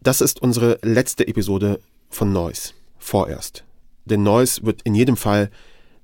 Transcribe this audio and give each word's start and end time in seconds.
Das 0.00 0.20
ist 0.20 0.40
unsere 0.40 0.78
letzte 0.82 1.26
Episode 1.26 1.80
von 2.08 2.32
Noise. 2.32 2.72
Vorerst. 2.98 3.64
Denn 4.04 4.22
Noise 4.22 4.62
wird 4.62 4.82
in 4.82 4.94
jedem 4.94 5.16
Fall 5.16 5.50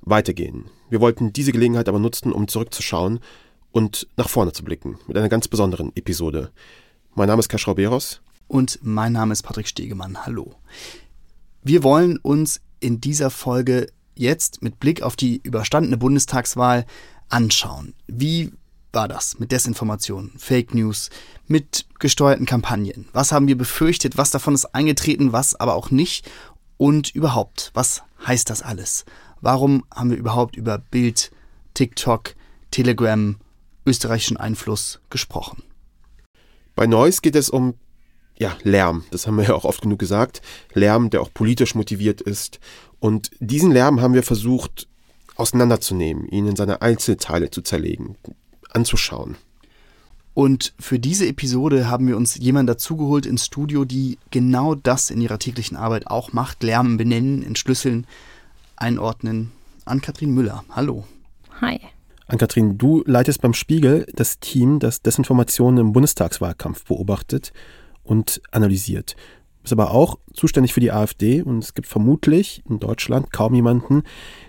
weitergehen. 0.01 0.65
Wir 0.91 1.01
wollten 1.01 1.33
diese 1.33 1.53
Gelegenheit 1.53 1.89
aber 1.89 2.01
nutzen, 2.01 2.33
um 2.33 2.49
zurückzuschauen 2.49 3.21
und 3.71 4.09
nach 4.17 4.29
vorne 4.29 4.53
zu 4.53 4.65
blicken 4.65 4.99
mit 5.07 5.17
einer 5.17 5.29
ganz 5.29 5.49
besonderen 5.49 5.93
Episode. 5.95 6.51
Mein 7.15 7.29
Name 7.29 7.41
ist 7.41 7.49
Kaschrau 7.49 7.75
Beros. 7.75 8.21
Und 8.49 8.81
mein 8.83 9.13
Name 9.13 9.33
ist 9.33 9.43
Patrick 9.43 9.69
Stegemann. 9.69 10.27
Hallo. 10.27 10.55
Wir 11.63 11.83
wollen 11.83 12.19
uns 12.19 12.61
in 12.81 13.01
dieser 13.01 13.31
Folge 13.31 13.87
jetzt 14.17 14.63
mit 14.63 14.81
Blick 14.81 15.03
auf 15.03 15.17
die 15.17 15.41
überstandene 15.43 15.97
Bundestagswahl 15.97 16.85
anschauen. 17.29 17.95
Wie 18.07 18.53
war 18.95 19.09
das 19.09 19.39
mit 19.39 19.53
Desinformation, 19.53 20.33
Fake 20.37 20.75
News, 20.75 21.11
mit 21.47 21.87
gesteuerten 21.99 22.47
Kampagnen? 22.47 23.09
Was 23.13 23.33
haben 23.33 23.49
wir 23.49 23.59
befürchtet? 23.59 24.17
Was 24.17 24.31
davon 24.31 24.55
ist 24.55 24.75
eingetreten? 24.75 25.33
Was 25.33 25.55
aber 25.55 25.75
auch 25.75 25.91
nicht? 25.91 26.31
Und 26.77 27.15
überhaupt, 27.15 27.71
was 27.75 28.03
heißt 28.27 28.51
das 28.51 28.63
alles? 28.63 29.05
Warum 29.41 29.85
haben 29.95 30.11
wir 30.11 30.17
überhaupt 30.17 30.57
über 30.57 30.79
Bild, 30.79 31.31
TikTok, 31.75 32.35
Telegram, 32.71 33.37
österreichischen 33.87 34.37
Einfluss 34.37 35.01
gesprochen. 35.11 35.63
Bei 36.75 36.87
Neuss 36.87 37.23
geht 37.23 37.37
es 37.37 37.51
um 37.51 37.75
ja, 38.37 38.57
Lärm, 38.65 39.05
das 39.13 39.29
haben 39.29 39.37
wir 39.37 39.45
ja 39.45 39.55
auch 39.55 39.65
oft 39.65 39.83
genug 39.83 40.01
gesagt. 40.01 40.43
Lärm, 40.73 41.09
der 41.09 41.23
auch 41.23 41.33
politisch 41.33 41.77
motiviert 41.77 42.21
ist. 42.21 42.59
Und 42.99 43.31
diesen 43.39 43.71
Lärm 43.71 44.01
haben 44.01 44.15
wir 44.15 44.25
versucht 44.25 44.89
auseinanderzunehmen, 45.37 46.27
ihn 46.29 46.49
in 46.49 46.57
seine 46.57 46.83
Einzelteile 46.83 47.51
zu 47.51 47.63
zerlegen, 47.63 48.17
anzuschauen. 48.75 49.37
Und 50.35 50.75
für 50.81 50.99
diese 50.99 51.27
Episode 51.29 51.89
haben 51.89 52.09
wir 52.09 52.17
uns 52.17 52.37
jemanden 52.37 52.67
dazugeholt 52.67 53.25
ins 53.25 53.47
Studio, 53.47 53.85
die 53.85 54.19
genau 54.33 54.75
das 54.75 55.11
in 55.11 55.21
ihrer 55.21 55.39
täglichen 55.39 55.77
Arbeit 55.77 56.09
auch 56.09 56.33
macht. 56.33 56.65
Lärm 56.65 56.97
benennen, 56.97 57.45
entschlüsseln, 57.45 58.07
einordnen. 58.77 59.53
Ann-Kathrin 59.85 60.33
Müller, 60.33 60.65
hallo. 60.71 61.05
Hi. 61.61 61.79
Ann-Kathrin, 62.27 62.79
du 62.79 63.05
leitest 63.07 63.43
beim 63.43 63.55
Spiegel 63.55 64.07
das 64.15 64.41
Team, 64.41 64.81
das 64.81 65.03
Desinformationen 65.03 65.79
im 65.79 65.93
Bundestagswahlkampf 65.93 66.85
beobachtet 66.85 67.53
und 68.03 68.43
analysiert. 68.51 69.15
Du 69.59 69.63
bist 69.63 69.73
aber 69.73 69.93
auch 69.93 70.19
zuständig 70.33 70.75
für 70.75 70.81
die 70.81 70.91
AfD 70.91 71.43
und 71.43 71.59
es 71.59 71.75
gibt 71.75 71.87
vermutlich 71.87 72.63
in 72.69 72.81
Deutschland 72.81 73.31
kaum 73.31 73.55
jemanden, 73.55 74.03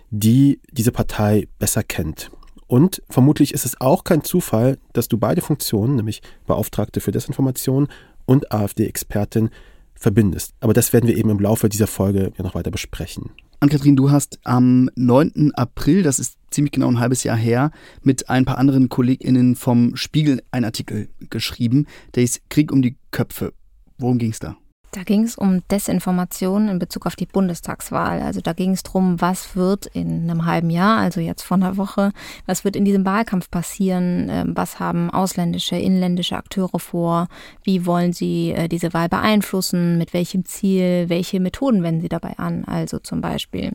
die 0.09 0.61
diese 0.71 0.91
Partei 0.91 1.47
besser 1.59 1.83
kennt. 1.83 2.31
Und 2.67 3.01
vermutlich 3.09 3.53
ist 3.53 3.65
es 3.65 3.79
auch 3.79 4.03
kein 4.03 4.23
Zufall, 4.23 4.77
dass 4.93 5.07
du 5.07 5.17
beide 5.17 5.41
Funktionen, 5.41 5.95
nämlich 5.95 6.21
Beauftragte 6.47 6.99
für 6.99 7.11
Desinformation 7.11 7.87
und 8.25 8.51
AfD-Expertin, 8.51 9.49
verbindest. 9.93 10.53
Aber 10.59 10.73
das 10.73 10.91
werden 10.93 11.07
wir 11.07 11.17
eben 11.17 11.29
im 11.29 11.39
Laufe 11.39 11.69
dieser 11.69 11.87
Folge 11.87 12.31
ja 12.37 12.43
noch 12.43 12.55
weiter 12.55 12.71
besprechen. 12.71 13.31
Ann-Kathrin, 13.59 13.95
du 13.95 14.11
hast 14.11 14.39
am 14.43 14.89
9. 14.95 15.53
April, 15.55 16.03
das 16.03 16.19
ist 16.19 16.37
ziemlich 16.51 16.73
genau 16.73 16.87
ein 16.87 16.99
halbes 16.99 17.23
Jahr 17.23 17.37
her, 17.37 17.71
mit 18.03 18.29
ein 18.29 18.45
paar 18.45 18.57
anderen 18.57 18.89
KollegInnen 18.89 19.55
vom 19.55 19.95
Spiegel 19.95 20.43
einen 20.51 20.65
Artikel 20.65 21.09
geschrieben, 21.29 21.85
der 22.13 22.21
hieß 22.21 22.41
Krieg 22.49 22.71
um 22.71 22.81
die 22.81 22.97
Köpfe. 23.11 23.53
Worum 23.97 24.17
ging 24.17 24.31
es 24.31 24.39
da? 24.39 24.57
Da 24.95 25.03
ging 25.03 25.23
es 25.23 25.35
um 25.35 25.61
Desinformation 25.69 26.69
in 26.69 26.79
Bezug 26.79 27.05
auf 27.05 27.17
die 27.17 27.25
Bundestagswahl. 27.25 28.21
Also 28.21 28.39
da 28.39 28.53
ging 28.53 28.71
es 28.71 28.81
darum, 28.81 29.19
was 29.19 29.53
wird 29.57 29.87
in 29.87 30.29
einem 30.29 30.45
halben 30.45 30.69
Jahr, 30.69 30.99
also 30.99 31.19
jetzt 31.19 31.41
vor 31.41 31.57
einer 31.57 31.75
Woche, 31.75 32.13
was 32.45 32.63
wird 32.63 32.77
in 32.77 32.85
diesem 32.85 33.03
Wahlkampf 33.03 33.51
passieren, 33.51 34.29
ähm, 34.29 34.53
was 34.55 34.79
haben 34.79 35.09
ausländische, 35.09 35.75
inländische 35.75 36.37
Akteure 36.37 36.79
vor, 36.79 37.27
wie 37.63 37.85
wollen 37.85 38.13
sie 38.13 38.51
äh, 38.51 38.69
diese 38.69 38.93
Wahl 38.93 39.09
beeinflussen, 39.09 39.97
mit 39.97 40.13
welchem 40.13 40.45
Ziel, 40.45 41.09
welche 41.09 41.41
Methoden 41.41 41.83
wenden 41.83 41.99
sie 41.99 42.09
dabei 42.09 42.37
an. 42.37 42.63
Also 42.63 42.99
zum 42.99 43.19
Beispiel 43.19 43.73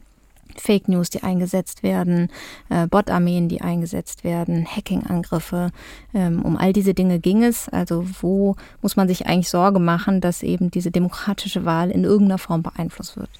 Fake 0.56 0.88
News, 0.88 1.10
die 1.10 1.22
eingesetzt 1.22 1.82
werden, 1.82 2.28
äh, 2.68 2.86
Bot-Armeen, 2.86 3.48
die 3.48 3.60
eingesetzt 3.60 4.24
werden, 4.24 4.66
Hacking-Angriffe. 4.66 5.70
Ähm, 6.14 6.42
um 6.42 6.56
all 6.56 6.72
diese 6.72 6.94
Dinge 6.94 7.20
ging 7.20 7.42
es. 7.42 7.68
Also 7.68 8.04
wo 8.20 8.56
muss 8.82 8.96
man 8.96 9.08
sich 9.08 9.26
eigentlich 9.26 9.50
Sorge 9.50 9.78
machen, 9.78 10.20
dass 10.20 10.42
eben 10.42 10.70
diese 10.70 10.90
demokratische 10.90 11.64
Wahl 11.64 11.90
in 11.90 12.04
irgendeiner 12.04 12.38
Form 12.38 12.62
beeinflusst 12.62 13.16
wird? 13.16 13.30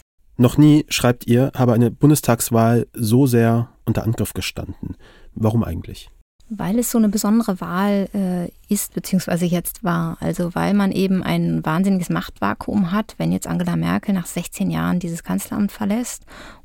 Noch 0.41 0.56
nie, 0.56 0.87
schreibt 0.88 1.26
ihr, 1.26 1.53
habe 1.54 1.75
eine 1.75 1.91
Bundestagswahl 1.91 2.87
so 2.94 3.26
sehr 3.26 3.69
unter 3.84 4.04
Angriff 4.04 4.32
gestanden. 4.32 4.97
Warum 5.34 5.62
eigentlich? 5.65 6.09
Weil 6.49 6.78
es 6.78 6.91
so 6.91 6.97
eine 6.97 7.10
besondere 7.10 7.60
Wahl 7.60 8.09
äh, 8.15 8.50
ist, 8.72 8.94
beziehungsweise 8.94 9.44
jetzt 9.44 9.84
war. 9.84 10.16
Also 10.20 10.54
weil 10.54 10.72
man 10.72 10.93
eben 10.93 11.22
ein 11.22 11.65
wahnsinniges 11.65 12.09
Machtvakuum 12.09 12.91
hat, 12.91 13.16
wenn 13.19 13.32
jetzt 13.32 13.47
Angela 13.47 13.76
Merkel 13.76 14.15
nach 14.15 14.25
16 14.25 14.70
Jahren 14.70 14.99
dieses 14.99 15.22
Kanzleramt 15.22 15.72
verlässt 15.72 16.25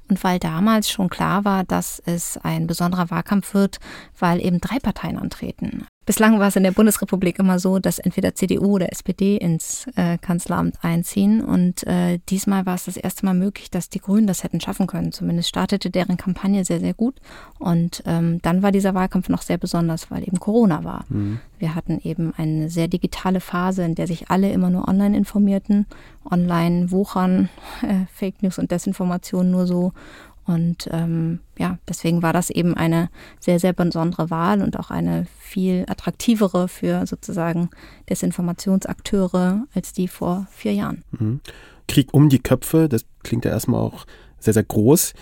und 0.10 0.24
weil 0.24 0.40
damals 0.40 0.90
schon 0.90 1.10
klar 1.10 1.46
war, 1.46 1.64
dass 1.64 2.02
es 2.06 2.38
ein 2.38 2.68
besonderer 2.68 3.10
Wahlkampf 3.10 3.54
wird, 3.54 3.80
weil 4.18 4.44
eben 4.44 4.60
drei 4.60 4.80
Parteien 4.80 5.18
antreten. 5.18 5.86
Bislang 6.06 6.40
war 6.40 6.50
es 6.50 6.56
in 6.56 6.62
der 6.62 6.72
Bundesrepublik 6.72 7.40
immer 7.40 7.58
so, 7.58 7.80
dass 7.80 7.98
entweder 7.98 8.36
CDU 8.36 8.76
oder 8.76 8.92
SPD 8.92 9.38
ins 9.38 9.88
äh, 9.96 10.20
Kanzleramt 10.20 10.76
einziehen. 10.84 11.44
Und 11.44 11.86
äh, 11.88 12.20
diesmal 12.30 12.68
war 12.68 12.76
es 12.76 12.86
das 12.86 12.96
erste 12.96 13.26
Mal 13.26 13.34
möglich, 13.34 13.72
dass 13.72 13.90
die 13.90 14.00
Grünen 14.00 14.28
das 14.28 14.44
hätten 14.44 14.62
schaffen 14.62 14.86
können. 14.86 15.12
Zumindest 15.12 15.50
startete 15.50 15.90
deren 15.90 16.18
Kampagne 16.18 16.64
sehr, 16.64 16.80
sehr 16.80 16.94
gut. 16.94 17.16
Und 17.58 18.04
ähm, 18.06 18.40
dann 18.44 18.62
war 18.62 18.72
dieser 18.72 18.94
Wahlkampf 18.94 19.30
noch 19.30 19.42
sehr 19.42 19.58
besonders, 19.58 20.12
weil 20.12 20.22
eben 20.22 20.40
Corona 20.40 20.84
war. 20.84 21.06
Mhm. 21.10 21.40
Wir 21.58 21.74
hatten 21.74 22.00
eben 22.04 22.34
eine 22.38 22.70
sehr 22.70 22.88
digitale 22.88 23.40
Phase, 23.40 23.84
in 23.84 23.96
der 23.96 24.06
sich 24.06 24.30
alle 24.30 24.52
immer 24.52 24.70
nur 24.70 24.88
online 24.88 25.18
informierten. 25.18 25.88
Online 26.30 26.92
wuchern 26.92 27.50
äh, 27.82 28.06
Fake 28.14 28.44
News 28.44 28.60
und 28.60 28.70
Desinformation 28.70 29.50
nur 29.50 29.66
so. 29.66 29.92
Und 30.46 30.88
ähm, 30.92 31.40
ja, 31.58 31.80
deswegen 31.88 32.22
war 32.22 32.34
das 32.34 32.50
eben 32.50 32.76
eine 32.76 33.10
sehr, 33.40 33.60
sehr 33.60 33.74
besondere 33.74 34.30
Wahl 34.30 34.62
und 34.62 34.78
auch 34.78 34.92
eine 34.92 35.26
viel 35.40 35.86
attraktivere 35.88 36.68
für 36.68 37.08
sozusagen 37.08 37.70
Desinformationsakteure 38.10 39.66
als 39.74 39.94
die 39.94 40.08
vor 40.08 40.48
vier 40.52 40.74
Jahren. 40.74 41.04
Mhm. 41.12 41.40
Krieg 41.88 42.14
um 42.14 42.30
die 42.30 42.40
Köpfe, 42.40 42.90
das 42.90 43.06
klingt 43.24 43.46
ja 43.46 43.52
erstmal 43.52 43.82
auch 43.82 44.06
sehr, 44.40 44.54
sehr 44.54 44.64
groß. 44.64 45.14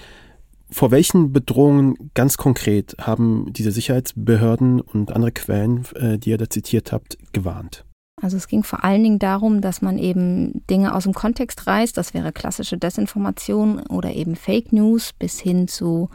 Vor 0.69 0.91
welchen 0.91 1.31
Bedrohungen 1.31 2.12
ganz 2.16 2.38
konkret 2.38 2.95
haben 3.00 3.53
diese 3.53 3.72
Sicherheitsbehörden 3.72 4.81
und 4.81 5.12
andere 5.12 5.31
Quellen, 5.31 5.85
äh, 5.95 6.17
die 6.17 6.31
ihr 6.31 6.38
da 6.38 6.50
zitiert 6.50 6.91
habt, 6.91 7.17
gewarnt? 7.31 7.85
Also 8.23 8.38
es 8.38 8.47
ging 8.47 8.63
vor 8.63 8.85
allen 8.85 9.03
Dingen 9.03 9.19
darum, 9.19 9.59
dass 9.59 9.81
man 9.81 9.97
eben 9.97 10.66
Dinge 10.69 10.95
aus 10.95 11.03
dem 11.03 11.13
Kontext 11.13 11.67
reißt. 11.67 11.97
Das 11.97 12.13
wäre 12.13 12.31
klassische 12.31 12.78
Desinformation 12.78 13.81
oder 13.88 14.13
eben 14.13 14.38
Fake 14.38 14.72
News 14.72 15.11
bis 15.11 15.41
hin 15.41 15.67
zu 15.67 16.09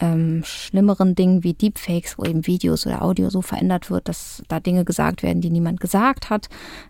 ähm, 0.00 0.42
schlimmeren 0.44 1.14
Dingen 1.14 1.44
wie 1.44 1.52
Deepfakes, 1.52 2.16
wo 2.16 2.24
eben 2.24 2.46
Videos 2.46 2.86
oder 2.86 3.02
Audio 3.02 3.28
so 3.28 3.42
verändert 3.42 3.90
wird, 3.90 4.08
dass 4.08 4.42
da 4.48 4.58
Dinge 4.58 4.86
gesagt 4.86 5.22
werden, 5.22 5.42
die 5.42 5.50
niemand 5.50 5.80
gesagt 5.80 6.30
hat, 6.30 6.48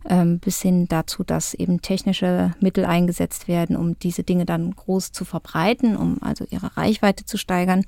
ähm, 0.09 0.38
bis 0.38 0.62
hin 0.62 0.86
dazu, 0.86 1.25
dass 1.25 1.53
eben 1.53 1.82
technische 1.82 2.54
Mittel 2.60 2.84
eingesetzt 2.84 3.48
werden, 3.48 3.76
um 3.76 3.98
diese 3.98 4.22
Dinge 4.22 4.44
dann 4.44 4.70
groß 4.70 5.10
zu 5.10 5.25
verbreiten, 5.25 5.97
um 5.97 6.19
also 6.20 6.44
ihre 6.48 6.76
Reichweite 6.76 7.25
zu 7.25 7.38
steigern 7.38 7.84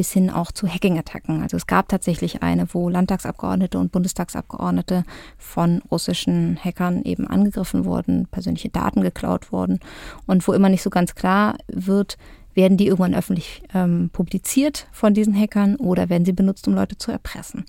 bis 0.00 0.12
hin 0.12 0.30
auch 0.30 0.50
zu 0.50 0.66
Hacking-Attacken. 0.66 1.42
Also 1.42 1.58
es 1.58 1.66
gab 1.66 1.90
tatsächlich 1.90 2.42
eine, 2.42 2.72
wo 2.72 2.88
Landtagsabgeordnete 2.88 3.78
und 3.78 3.92
Bundestagsabgeordnete 3.92 5.04
von 5.36 5.82
russischen 5.90 6.56
Hackern 6.56 7.02
eben 7.02 7.26
angegriffen 7.26 7.84
wurden, 7.84 8.26
persönliche 8.30 8.70
Daten 8.70 9.02
geklaut 9.02 9.52
wurden 9.52 9.78
und 10.26 10.48
wo 10.48 10.54
immer 10.54 10.70
nicht 10.70 10.80
so 10.80 10.88
ganz 10.88 11.14
klar 11.14 11.58
wird, 11.68 12.16
werden 12.54 12.78
die 12.78 12.86
irgendwann 12.86 13.14
öffentlich 13.14 13.62
ähm, 13.74 14.08
publiziert 14.10 14.86
von 14.90 15.12
diesen 15.12 15.38
Hackern 15.38 15.76
oder 15.76 16.08
werden 16.08 16.24
sie 16.24 16.32
benutzt, 16.32 16.66
um 16.66 16.72
Leute 16.72 16.96
zu 16.96 17.12
erpressen? 17.12 17.66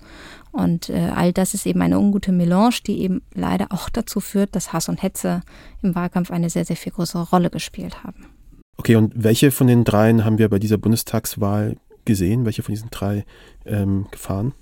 Und 0.52 0.88
äh, 0.88 1.10
all 1.14 1.34
das 1.34 1.52
ist 1.52 1.66
eben 1.66 1.82
eine 1.82 1.98
ungute 1.98 2.32
Melange, 2.32 2.76
die 2.86 3.02
eben 3.02 3.20
leider 3.34 3.66
auch 3.72 3.90
dazu 3.90 4.20
führt, 4.20 4.56
dass 4.56 4.72
Hass 4.72 4.88
und 4.88 5.02
Hetze 5.02 5.42
im 5.82 5.94
Wahlkampf 5.94 6.30
eine 6.30 6.48
sehr, 6.48 6.64
sehr 6.64 6.76
viel 6.76 6.92
größere 6.92 7.28
Rolle 7.28 7.50
gespielt 7.50 8.04
haben. 8.04 8.24
Okay, 8.78 8.96
und 8.96 9.12
welche 9.14 9.50
von 9.50 9.66
den 9.66 9.84
dreien 9.84 10.24
haben 10.24 10.38
wir 10.38 10.48
bei 10.48 10.58
dieser 10.58 10.78
Bundestagswahl 10.78 11.76
gesehen? 12.04 12.44
Welche 12.44 12.62
von 12.62 12.74
diesen 12.74 12.90
drei 12.90 13.24
ähm, 13.64 14.06
Gefahren? 14.10 14.52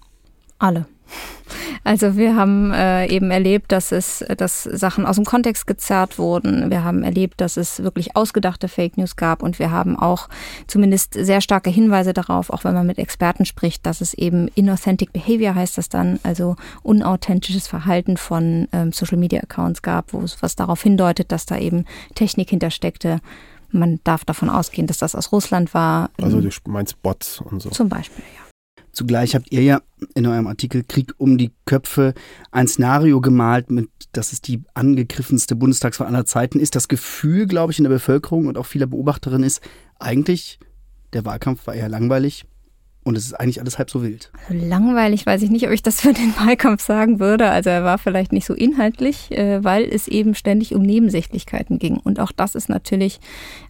Alle. 0.59 0.87
Also 1.83 2.17
wir 2.17 2.37
haben 2.37 2.73
äh, 2.73 3.07
eben 3.07 3.31
erlebt, 3.31 3.73
dass 3.73 3.91
es, 3.91 4.25
dass 4.37 4.65
Sachen 4.65 5.07
aus 5.07 5.17
dem 5.17 5.25
Kontext 5.25 5.67
gezerrt 5.67 6.19
wurden. 6.19 6.71
Wir 6.71 6.85
haben 6.85 7.03
erlebt, 7.03 7.41
dass 7.41 7.57
es 7.57 7.83
wirklich 7.83 8.17
ausgedachte 8.17 8.69
Fake 8.69 8.99
News 8.99 9.17
gab 9.17 9.43
und 9.43 9.59
wir 9.59 9.71
haben 9.71 9.99
auch 9.99 10.29
zumindest 10.67 11.15
sehr 11.15 11.41
starke 11.41 11.71
Hinweise 11.71 12.13
darauf, 12.13 12.51
auch 12.51 12.65
wenn 12.65 12.75
man 12.75 12.87
mit 12.87 12.99
Experten 12.99 13.47
spricht, 13.47 13.87
dass 13.87 14.01
es 14.01 14.15
eben 14.15 14.49
inauthentic 14.55 15.13
behavior 15.13 15.55
heißt 15.55 15.79
das 15.79 15.89
dann, 15.89 16.21
also 16.23 16.57
unauthentisches 16.83 17.67
Verhalten 17.67 18.17
von 18.17 18.69
ähm, 18.73 18.93
Social 18.93 19.19
Media 19.19 19.41
Accounts 19.41 19.83
gab, 19.83 20.13
wo 20.13 20.21
es 20.21 20.43
was 20.43 20.57
darauf 20.57 20.83
hindeutet, 20.83 21.33
dass 21.33 21.47
da 21.47 21.57
eben 21.57 21.87
Technik 22.15 22.51
hintersteckte, 22.51 23.21
man 23.73 24.01
darf 24.05 24.25
davon 24.25 24.51
ausgehen, 24.51 24.87
dass 24.87 24.99
das 24.99 25.15
aus 25.15 25.33
Russland 25.33 25.75
war. 25.75 26.11
Also 26.21 26.41
du 26.41 26.51
meinst 26.67 27.01
Bots 27.03 27.41
und 27.41 27.63
so. 27.63 27.71
Zum 27.71 27.89
Beispiel, 27.89 28.25
ja. 28.37 28.51
Zugleich 28.93 29.35
habt 29.35 29.53
ihr 29.53 29.63
ja 29.63 29.83
in 30.15 30.27
eurem 30.27 30.47
Artikel 30.47 30.83
Krieg 30.83 31.15
um 31.17 31.39
die 31.39 31.53
Köpfe 31.65 32.13
ein 32.51 32.67
Szenario 32.67 33.21
gemalt, 33.21 33.71
mit, 33.71 33.89
dass 34.13 34.33
es 34.33 34.41
die 34.41 34.63
angegriffenste 34.75 35.55
Bundestagswahl 35.55 36.09
aller 36.09 36.27
Zeiten 36.27 36.59
ist. 36.59 36.75
Das 36.75 36.89
Gefühl, 36.89 37.47
glaube 37.47 37.73
ich, 37.73 37.79
in 37.79 37.85
der 37.85 37.91
Bevölkerung 37.91 38.47
und 38.47 38.59
auch 38.59 38.67
vieler 38.67 38.87
Beobachterinnen 38.87 39.45
ist, 39.45 39.63
eigentlich, 39.99 40.59
der 41.13 41.25
Wahlkampf 41.25 41.67
war 41.67 41.75
eher 41.75 41.89
langweilig. 41.89 42.47
Und 43.02 43.17
es 43.17 43.25
ist 43.25 43.35
eigentlich 43.35 43.61
alles 43.61 43.79
halb 43.79 43.91
so 43.91 44.02
wild. 44.02 44.31
Also 44.49 44.67
langweilig 44.67 45.25
weiß 45.25 45.41
ich 45.43 45.50
nicht, 45.50 45.67
ob 45.67 45.73
ich 45.73 45.82
das 45.82 46.02
für 46.02 46.12
den 46.12 46.35
Wahlkampf 46.38 46.82
sagen 46.82 47.19
würde. 47.19 47.49
Also 47.49 47.70
er 47.70 47.82
war 47.82 47.97
vielleicht 47.97 48.32
nicht 48.32 48.47
so 48.47 48.52
inhaltlich, 48.52 49.31
äh, 49.31 49.64
weil 49.64 49.85
es 49.85 50.06
eben 50.06 50.35
ständig 50.35 50.75
um 50.75 50.82
Nebensächlichkeiten 50.82 51.79
ging. 51.79 51.97
Und 51.97 52.20
auch 52.20 52.31
das 52.31 52.55
ist 52.55 52.69
natürlich 52.69 53.20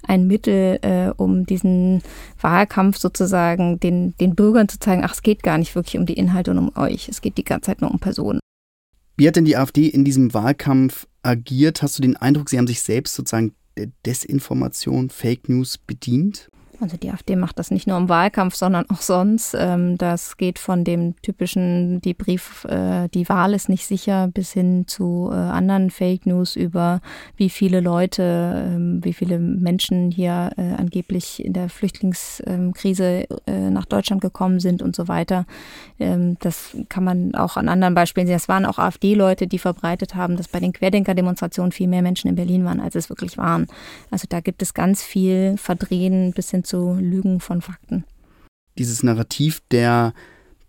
ein 0.06 0.26
Mittel, 0.26 0.80
äh, 0.82 1.12
um 1.16 1.46
diesen 1.46 2.02
Wahlkampf 2.40 2.98
sozusagen 2.98 3.78
den, 3.78 4.16
den 4.18 4.34
Bürgern 4.34 4.68
zu 4.68 4.80
zeigen, 4.80 5.04
ach, 5.04 5.14
es 5.14 5.22
geht 5.22 5.44
gar 5.44 5.58
nicht 5.58 5.76
wirklich 5.76 5.96
um 5.96 6.06
die 6.06 6.14
Inhalte 6.14 6.50
und 6.50 6.58
um 6.58 6.76
euch. 6.76 7.08
Es 7.08 7.20
geht 7.20 7.38
die 7.38 7.44
ganze 7.44 7.66
Zeit 7.66 7.80
nur 7.82 7.90
um 7.90 8.00
Personen. 8.00 8.40
Wie 9.16 9.28
hat 9.28 9.36
denn 9.36 9.44
die 9.44 9.56
AfD 9.56 9.86
in 9.86 10.04
diesem 10.04 10.34
Wahlkampf 10.34 11.06
agiert? 11.22 11.82
Hast 11.82 11.98
du 11.98 12.02
den 12.02 12.16
Eindruck, 12.16 12.50
sie 12.50 12.58
haben 12.58 12.66
sich 12.66 12.82
selbst 12.82 13.14
sozusagen 13.14 13.54
der 13.76 13.88
Desinformation, 14.04 15.08
Fake 15.08 15.48
News 15.48 15.78
bedient? 15.78 16.50
Also 16.80 16.96
die 16.96 17.10
AfD 17.10 17.36
macht 17.36 17.58
das 17.58 17.70
nicht 17.70 17.86
nur 17.86 17.98
im 17.98 18.08
Wahlkampf, 18.08 18.54
sondern 18.54 18.88
auch 18.88 19.02
sonst. 19.02 19.54
Ähm, 19.58 19.98
das 19.98 20.38
geht 20.38 20.58
von 20.58 20.82
dem 20.82 21.14
typischen, 21.20 22.00
die 22.00 22.14
Brief, 22.14 22.64
äh, 22.64 23.08
die 23.08 23.28
Wahl 23.28 23.52
ist 23.52 23.68
nicht 23.68 23.86
sicher, 23.86 24.28
bis 24.28 24.52
hin 24.52 24.84
zu 24.86 25.28
äh, 25.30 25.34
anderen 25.34 25.90
Fake 25.90 26.24
News 26.24 26.56
über 26.56 27.02
wie 27.36 27.50
viele 27.50 27.80
Leute, 27.80 28.64
ähm, 28.66 29.04
wie 29.04 29.12
viele 29.12 29.38
Menschen 29.38 30.10
hier 30.10 30.52
äh, 30.56 30.72
angeblich 30.78 31.44
in 31.44 31.52
der 31.52 31.68
Flüchtlingskrise 31.68 33.26
nach 33.46 33.84
Deutschland 33.84 34.22
gekommen 34.22 34.60
sind 34.60 34.82
und 34.82 34.96
so 34.96 35.08
weiter. 35.08 35.44
Ähm, 35.98 36.36
das 36.40 36.76
kann 36.88 37.04
man 37.04 37.34
auch 37.34 37.56
an 37.56 37.68
anderen 37.68 37.94
Beispielen 37.94 38.26
sehen. 38.26 38.36
Es 38.36 38.48
waren 38.48 38.64
auch 38.64 38.78
AfD-Leute, 38.78 39.46
die 39.46 39.58
verbreitet 39.58 40.14
haben, 40.14 40.36
dass 40.36 40.48
bei 40.48 40.60
den 40.60 40.72
Querdenker-Demonstrationen 40.72 41.72
viel 41.72 41.88
mehr 41.88 42.02
Menschen 42.02 42.28
in 42.28 42.36
Berlin 42.36 42.64
waren, 42.64 42.80
als 42.80 42.94
es 42.94 43.10
wirklich 43.10 43.36
waren. 43.36 43.66
Also 44.10 44.26
da 44.28 44.40
gibt 44.40 44.62
es 44.62 44.72
ganz 44.72 45.02
viel 45.02 45.56
Verdrehen 45.58 46.32
bis 46.32 46.50
hin 46.50 46.64
zu 46.64 46.69
zu 46.70 46.94
Lügen 46.94 47.40
von 47.40 47.60
Fakten. 47.60 48.04
Dieses 48.78 49.02
Narrativ 49.02 49.60
der 49.70 50.14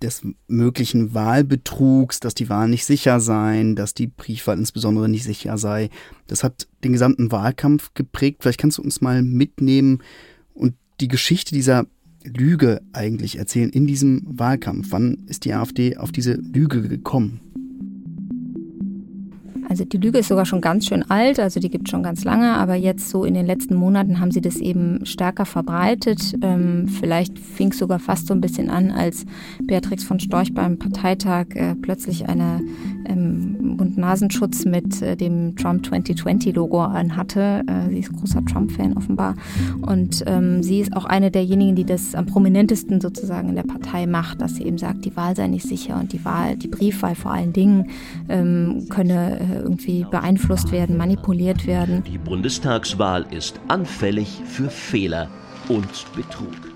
des 0.02 0.24
möglichen 0.48 1.14
Wahlbetrugs, 1.14 2.20
dass 2.20 2.34
die 2.34 2.50
Wahlen 2.50 2.72
nicht 2.72 2.86
sicher 2.86 3.20
seien, 3.20 3.76
dass 3.76 3.94
die 3.94 4.08
Briefwahl 4.08 4.58
insbesondere 4.58 5.08
nicht 5.08 5.24
sicher 5.24 5.60
sei. 5.60 5.92
Das 6.26 6.44
hat 6.44 6.68
den 6.84 6.94
gesamten 6.94 7.32
Wahlkampf 7.32 7.94
geprägt. 7.94 8.42
Vielleicht 8.42 8.60
kannst 8.60 8.80
du 8.80 8.82
uns 8.82 9.02
mal 9.02 9.22
mitnehmen 9.22 10.00
und 10.56 10.74
die 11.02 11.08
Geschichte 11.08 11.54
dieser 11.54 11.86
Lüge 12.24 12.82
eigentlich 12.94 13.38
erzählen 13.38 13.70
in 13.70 13.86
diesem 13.86 14.24
Wahlkampf. 14.26 14.88
Wann 14.90 15.26
ist 15.28 15.46
die 15.46 15.54
AfD 15.54 15.98
auf 15.98 16.12
diese 16.12 16.34
Lüge 16.34 16.82
gekommen? 16.82 17.40
Also 19.72 19.86
die 19.86 20.00
Lüge 20.00 20.18
ist 20.18 20.28
sogar 20.28 20.46
schon 20.46 20.60
ganz 20.60 20.86
schön 20.86 21.10
alt, 21.10 21.40
also 21.40 21.62
die 21.62 21.70
gibt 21.70 21.88
es 21.88 21.92
schon 21.92 22.04
ganz 22.04 22.26
lange, 22.26 22.56
aber 22.56 22.76
jetzt 22.76 23.10
so 23.10 23.24
in 23.24 23.34
den 23.34 23.46
letzten 23.46 23.76
Monaten 23.76 24.20
haben 24.20 24.30
sie 24.30 24.42
das 24.42 24.58
eben 24.58 25.06
stärker 25.06 25.46
verbreitet. 25.46 26.36
Ähm, 26.42 26.90
vielleicht 26.90 27.40
fing 27.40 27.72
es 27.72 27.78
sogar 27.78 28.00
fast 28.00 28.28
so 28.28 28.34
ein 28.34 28.42
bisschen 28.42 28.70
an, 28.70 28.92
als 28.92 29.26
Beatrix 29.64 30.04
von 30.04 30.20
Storch 30.20 30.54
beim 30.54 30.78
Parteitag 30.78 31.56
äh, 31.56 31.76
plötzlich 31.76 32.28
eine 32.28 32.60
ähm, 33.06 33.78
Mund-Nasenschutz 33.78 34.66
mit 34.66 35.02
äh, 35.02 35.16
dem 35.16 35.56
Trump 35.56 35.86
2020-Logo 35.86 36.82
anhatte. 36.82 37.64
Äh, 37.66 37.92
sie 37.92 38.00
ist 38.00 38.12
großer 38.12 38.44
Trump-Fan 38.46 38.98
offenbar. 38.98 39.36
Und 39.82 40.22
ähm, 40.28 40.64
sie 40.64 40.82
ist 40.82 40.98
auch 40.98 41.06
eine 41.06 41.32
derjenigen, 41.32 41.78
die 41.78 41.86
das 41.86 42.14
am 42.14 42.26
prominentesten 42.26 43.00
sozusagen 43.00 43.48
in 43.48 43.56
der 43.56 43.64
Partei 43.64 44.06
macht, 44.06 44.42
dass 44.42 44.56
sie 44.56 44.64
eben 44.64 44.78
sagt, 44.78 45.06
die 45.06 45.16
Wahl 45.16 45.34
sei 45.36 45.48
nicht 45.48 45.66
sicher 45.66 45.98
und 45.98 46.12
die 46.12 46.26
Wahl, 46.26 46.58
die 46.58 46.68
Briefwahl 46.68 47.16
vor 47.16 47.32
allen 47.32 47.54
Dingen 47.54 47.88
ähm, 48.28 48.88
könne 48.90 49.40
äh, 49.40 49.61
irgendwie 49.62 50.06
beeinflusst 50.10 50.72
werden, 50.72 50.98
manipuliert 50.98 51.66
werden. 51.68 52.04
Die 52.04 52.18
Bundestagswahl 52.18 53.26
ist 53.32 53.60
anfällig 53.68 54.42
für 54.46 54.70
Fehler 54.70 55.30
und 55.70 55.88
Betrug. 56.16 56.71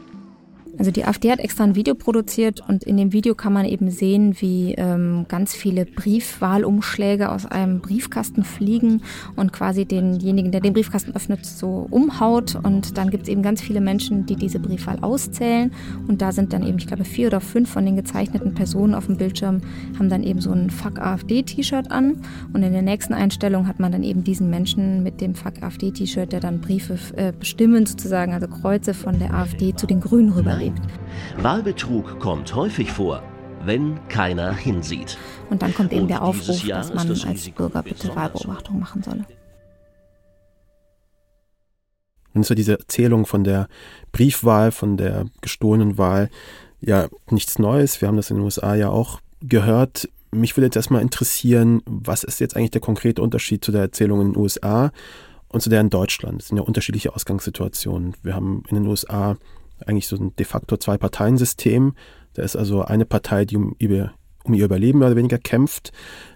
Also 0.77 0.91
die 0.91 1.05
AfD 1.05 1.31
hat 1.31 1.39
extra 1.39 1.63
ein 1.63 1.75
Video 1.75 1.95
produziert 1.95 2.61
und 2.67 2.83
in 2.83 2.97
dem 2.97 3.13
Video 3.13 3.33
kann 3.33 3.53
man 3.53 3.65
eben 3.65 3.89
sehen, 3.91 4.35
wie 4.39 4.73
ähm, 4.77 5.25
ganz 5.29 5.53
viele 5.53 5.85
Briefwahlumschläge 5.85 7.31
aus 7.31 7.45
einem 7.45 7.79
Briefkasten 7.79 8.43
fliegen 8.43 9.01
und 9.35 9.53
quasi 9.53 9.85
denjenigen, 9.85 10.51
der 10.51 10.59
den 10.59 10.73
Briefkasten 10.73 11.15
öffnet, 11.15 11.45
so 11.45 11.87
umhaut. 11.89 12.55
Und 12.61 12.97
dann 12.97 13.09
gibt 13.09 13.23
es 13.23 13.29
eben 13.29 13.41
ganz 13.41 13.61
viele 13.61 13.79
Menschen, 13.79 14.25
die 14.25 14.35
diese 14.35 14.59
Briefwahl 14.59 14.99
auszählen. 15.01 15.71
Und 16.07 16.21
da 16.21 16.33
sind 16.33 16.51
dann 16.51 16.63
eben, 16.63 16.77
ich 16.77 16.87
glaube, 16.87 17.05
vier 17.05 17.27
oder 17.27 17.39
fünf 17.39 17.69
von 17.69 17.85
den 17.85 17.95
gezeichneten 17.95 18.53
Personen 18.53 18.95
auf 18.95 19.05
dem 19.05 19.17
Bildschirm, 19.17 19.61
haben 19.97 20.09
dann 20.09 20.23
eben 20.23 20.41
so 20.41 20.51
ein 20.51 20.69
Fuck 20.69 20.99
AfD-T-Shirt 20.99 21.89
an. 21.89 22.17
Und 22.53 22.63
in 22.63 22.73
der 22.73 22.81
nächsten 22.81 23.13
Einstellung 23.13 23.67
hat 23.67 23.79
man 23.79 23.93
dann 23.93 24.03
eben 24.03 24.25
diesen 24.25 24.49
Menschen 24.49 25.03
mit 25.03 25.21
dem 25.21 25.35
Fuck 25.35 25.63
AfD-T-Shirt, 25.63 26.33
der 26.33 26.41
dann 26.41 26.59
Briefe 26.59 26.97
äh, 27.15 27.31
bestimmen, 27.31 27.85
sozusagen, 27.85 28.33
also 28.33 28.47
Kreuze 28.47 28.93
von 28.93 29.19
der 29.19 29.33
AfD 29.33 29.73
zu 29.73 29.87
den 29.87 30.01
Grünen 30.01 30.33
rüberlegt 30.33 30.64
erlebt. 30.65 30.81
Wahlbetrug 31.37 32.19
kommt 32.19 32.53
häufig 32.55 32.91
vor, 32.91 33.23
wenn 33.63 33.99
keiner 34.07 34.53
hinsieht. 34.53 35.17
Und 35.49 35.61
dann 35.61 35.73
kommt 35.73 35.93
eben 35.93 36.07
der 36.07 36.21
Aufruf, 36.21 36.65
dass 36.67 36.93
man 36.93 37.07
das 37.07 37.25
als 37.25 37.49
Bürger 37.49 37.83
bitte 37.83 38.15
Wahlbeobachtung 38.15 38.79
machen 38.79 39.03
solle. 39.03 39.25
Und 42.33 42.45
so 42.45 42.53
diese 42.53 42.77
Erzählung 42.79 43.25
von 43.25 43.43
der 43.43 43.67
Briefwahl, 44.11 44.71
von 44.71 44.97
der 44.97 45.25
gestohlenen 45.41 45.97
Wahl, 45.97 46.29
ja, 46.81 47.07
nichts 47.29 47.59
Neues. 47.59 48.01
Wir 48.01 48.09
haben 48.09 48.17
das 48.17 48.29
in 48.29 48.37
den 48.37 48.43
USA 48.43 48.75
ja 48.75 48.89
auch 48.89 49.21
gehört. 49.41 50.09
Mich 50.31 50.57
würde 50.57 50.65
jetzt 50.65 50.75
erstmal 50.75 51.01
interessieren, 51.01 51.81
was 51.85 52.25
ist 52.25 52.39
jetzt 52.39 52.57
eigentlich 52.57 52.71
der 52.71 52.81
konkrete 52.81 53.21
Unterschied 53.21 53.63
zu 53.63 53.71
der 53.71 53.81
Erzählung 53.81 54.19
in 54.19 54.33
den 54.33 54.37
USA 54.37 54.91
und 55.47 55.61
zu 55.61 55.69
der 55.69 55.79
in 55.79 55.89
Deutschland? 55.89 56.41
Es 56.41 56.49
sind 56.49 56.57
ja 56.57 56.63
unterschiedliche 56.63 57.15
Ausgangssituationen. 57.15 58.15
Wir 58.21 58.35
haben 58.35 58.63
in 58.67 58.75
den 58.75 58.85
USA 58.85 59.37
eigentlich 59.85 60.07
so 60.07 60.15
ein 60.15 60.35
de 60.35 60.45
facto 60.45 60.77
Zwei-Parteien-System. 60.77 61.93
Da 62.33 62.43
ist 62.43 62.55
also 62.55 62.83
eine 62.83 63.05
Partei, 63.05 63.45
die 63.45 63.57
um 63.57 63.75
ihr, 63.79 64.13
um 64.43 64.53
ihr 64.53 64.65
Überleben 64.65 64.99
mehr 64.99 65.07
oder 65.09 65.17
weniger 65.17 65.37
kämpft 65.37 65.91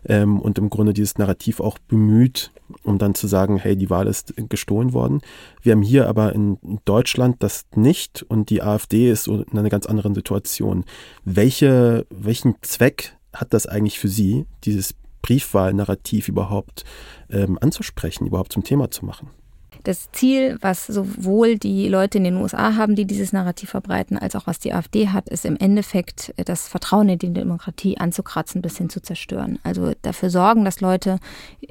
ähm, 0.05 0.39
und 0.39 0.57
im 0.57 0.69
Grunde 0.69 0.93
dieses 0.93 1.17
Narrativ 1.17 1.59
auch 1.59 1.77
bemüht, 1.77 2.51
um 2.83 2.97
dann 2.97 3.15
zu 3.15 3.27
sagen, 3.27 3.57
hey, 3.57 3.75
die 3.75 3.89
Wahl 3.89 4.07
ist 4.07 4.33
gestohlen 4.49 4.93
worden. 4.93 5.21
Wir 5.61 5.73
haben 5.73 5.81
hier 5.81 6.07
aber 6.07 6.33
in 6.33 6.57
Deutschland 6.85 7.37
das 7.39 7.65
nicht 7.75 8.23
und 8.23 8.49
die 8.49 8.61
AfD 8.61 9.11
ist 9.11 9.27
in 9.27 9.45
einer 9.51 9.69
ganz 9.69 9.85
anderen 9.85 10.15
Situation. 10.15 10.85
Welche, 11.25 12.05
welchen 12.09 12.55
Zweck 12.61 13.15
hat 13.33 13.53
das 13.53 13.67
eigentlich 13.67 13.99
für 13.99 14.07
Sie, 14.07 14.45
dieses 14.63 14.95
Briefwahlnarrativ 15.21 16.27
überhaupt 16.27 16.85
ähm, 17.29 17.57
anzusprechen, 17.61 18.25
überhaupt 18.25 18.53
zum 18.53 18.63
Thema 18.63 18.89
zu 18.89 19.05
machen? 19.05 19.29
Das 19.83 20.11
Ziel, 20.11 20.57
was 20.61 20.87
sowohl 20.87 21.57
die 21.57 21.87
Leute 21.87 22.17
in 22.17 22.23
den 22.23 22.37
USA 22.37 22.75
haben, 22.75 22.95
die 22.95 23.05
dieses 23.05 23.33
Narrativ 23.33 23.69
verbreiten, 23.69 24.17
als 24.17 24.35
auch 24.35 24.47
was 24.47 24.59
die 24.59 24.73
AfD 24.73 25.09
hat, 25.09 25.29
ist 25.29 25.45
im 25.45 25.57
Endeffekt 25.57 26.33
das 26.37 26.67
Vertrauen 26.67 27.09
in 27.09 27.19
die 27.19 27.33
Demokratie 27.33 27.97
anzukratzen 27.97 28.61
bis 28.61 28.77
hin 28.77 28.89
zu 28.89 29.01
zerstören. 29.01 29.59
Also 29.63 29.93
dafür 30.01 30.29
sorgen, 30.29 30.65
dass 30.65 30.81
Leute 30.81 31.19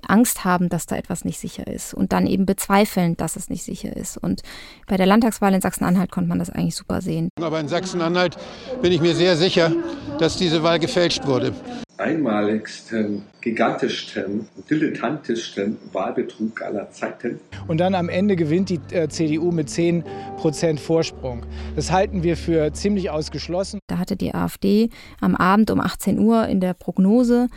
Angst 0.07 0.45
haben, 0.45 0.69
dass 0.69 0.87
da 0.87 0.97
etwas 0.97 1.25
nicht 1.25 1.38
sicher 1.38 1.67
ist 1.67 1.95
und 1.95 2.12
dann 2.12 2.27
eben 2.27 2.47
bezweifeln, 2.47 3.17
dass 3.17 3.37
es 3.37 3.50
nicht 3.50 3.65
sicher 3.65 3.97
ist. 3.97 4.17
Und 4.17 4.43
bei 4.87 4.97
der 4.97 5.07
Landtagswahl 5.07 5.55
in 5.55 5.61
Sachsen-Anhalt 5.61 6.11
konnte 6.11 6.29
man 6.29 6.38
das 6.38 6.50
eigentlich 6.50 6.77
super 6.77 7.00
sehen. 7.00 7.29
Aber 7.41 7.61
in 7.61 7.69
Sachsen-Anhalt 7.69 8.37
bin 8.83 8.93
ich 8.93 9.00
mir 9.00 9.15
sehr 9.15 9.37
sicher, 9.37 9.73
dass 10.19 10.37
diese 10.37 10.62
Wahl 10.62 10.79
gefälscht 10.79 11.27
wurde 11.27 11.53
einmaligsten, 11.99 13.25
gigantischsten, 13.40 14.49
dilettantischsten 14.71 15.76
Wahlbetrug 15.93 16.62
aller 16.62 16.90
Zeiten. 16.90 17.40
Und 17.67 17.78
dann 17.78 17.95
am 17.95 18.09
Ende 18.09 18.37
gewinnt 18.37 18.71
die 18.71 18.81
äh, 18.93 19.09
CDU 19.09 19.50
mit 19.50 19.69
10 19.69 20.05
Prozent 20.37 20.81
Vorsprung. 20.81 21.45
Das 21.76 21.90
halten 21.90 22.23
wir 22.23 22.37
für 22.37 22.73
ziemlich 22.73 23.11
ausgeschlossen. 23.11 23.81
Da 23.88 23.99
hatte 23.99 24.17
die 24.17 24.35
AfD 24.35 24.90
am 25.21 25.35
Abend 25.35 25.71
um 25.71 25.81
18 25.81 26.19
Uhr 26.19 26.47
in 26.47 26.61
der 26.61 26.75
Prognose 26.75 27.49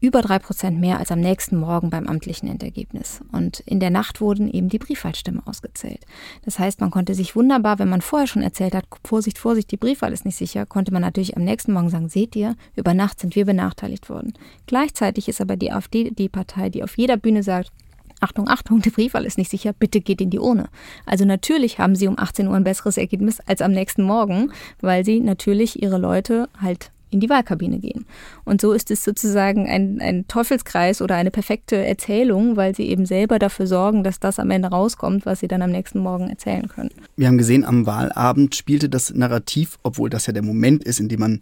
über 0.00 0.22
drei 0.22 0.38
Prozent 0.38 0.78
mehr 0.78 0.98
als 0.98 1.10
am 1.10 1.20
nächsten 1.20 1.56
Morgen 1.56 1.90
beim 1.90 2.06
amtlichen 2.06 2.48
Endergebnis. 2.48 3.20
Und 3.32 3.60
in 3.60 3.80
der 3.80 3.90
Nacht 3.90 4.20
wurden 4.20 4.50
eben 4.50 4.68
die 4.68 4.78
Briefwahlstimmen 4.78 5.44
ausgezählt. 5.46 6.04
Das 6.44 6.58
heißt, 6.58 6.80
man 6.80 6.90
konnte 6.90 7.14
sich 7.14 7.34
wunderbar, 7.34 7.78
wenn 7.78 7.88
man 7.88 8.00
vorher 8.00 8.26
schon 8.26 8.42
erzählt 8.42 8.74
hat, 8.74 8.86
Vorsicht, 9.04 9.38
Vorsicht, 9.38 9.70
die 9.70 9.76
Briefwahl 9.76 10.12
ist 10.12 10.24
nicht 10.24 10.36
sicher, 10.36 10.66
konnte 10.66 10.92
man 10.92 11.02
natürlich 11.02 11.36
am 11.36 11.44
nächsten 11.44 11.72
Morgen 11.72 11.90
sagen, 11.90 12.08
seht 12.08 12.36
ihr, 12.36 12.56
über 12.76 12.94
Nacht 12.94 13.20
sind 13.20 13.34
wir 13.34 13.44
benachteiligt 13.44 14.08
worden. 14.08 14.34
Gleichzeitig 14.66 15.28
ist 15.28 15.40
aber 15.40 15.56
die 15.56 15.72
AfD 15.72 16.10
die 16.10 16.28
Partei, 16.28 16.70
die 16.70 16.84
auf 16.84 16.96
jeder 16.96 17.16
Bühne 17.16 17.42
sagt, 17.42 17.72
Achtung, 18.20 18.48
Achtung, 18.48 18.80
die 18.80 18.90
Briefwahl 18.90 19.24
ist 19.24 19.38
nicht 19.38 19.50
sicher, 19.50 19.72
bitte 19.72 20.00
geht 20.00 20.20
in 20.20 20.30
die 20.30 20.40
Urne. 20.40 20.68
Also 21.06 21.24
natürlich 21.24 21.78
haben 21.78 21.94
sie 21.94 22.08
um 22.08 22.18
18 22.18 22.48
Uhr 22.48 22.54
ein 22.54 22.64
besseres 22.64 22.96
Ergebnis 22.96 23.38
als 23.46 23.62
am 23.62 23.70
nächsten 23.70 24.02
Morgen, 24.02 24.52
weil 24.80 25.04
sie 25.04 25.20
natürlich 25.20 25.80
ihre 25.80 25.98
Leute 25.98 26.48
halt 26.60 26.90
in 27.10 27.20
die 27.20 27.28
Wahlkabine 27.28 27.78
gehen. 27.78 28.06
Und 28.44 28.60
so 28.60 28.72
ist 28.72 28.90
es 28.90 29.04
sozusagen 29.04 29.68
ein, 29.68 30.00
ein 30.00 30.26
Teufelskreis 30.28 31.00
oder 31.02 31.16
eine 31.16 31.30
perfekte 31.30 31.76
Erzählung, 31.76 32.56
weil 32.56 32.74
sie 32.74 32.88
eben 32.88 33.06
selber 33.06 33.38
dafür 33.38 33.66
sorgen, 33.66 34.04
dass 34.04 34.20
das 34.20 34.38
am 34.38 34.50
Ende 34.50 34.68
rauskommt, 34.68 35.26
was 35.26 35.40
sie 35.40 35.48
dann 35.48 35.62
am 35.62 35.70
nächsten 35.70 36.00
Morgen 36.00 36.28
erzählen 36.28 36.68
können. 36.68 36.90
Wir 37.16 37.28
haben 37.28 37.38
gesehen, 37.38 37.64
am 37.64 37.86
Wahlabend 37.86 38.54
spielte 38.54 38.88
das 38.88 39.12
Narrativ, 39.14 39.78
obwohl 39.82 40.10
das 40.10 40.26
ja 40.26 40.32
der 40.32 40.42
Moment 40.42 40.84
ist, 40.84 41.00
in 41.00 41.08
dem 41.08 41.20
man 41.20 41.40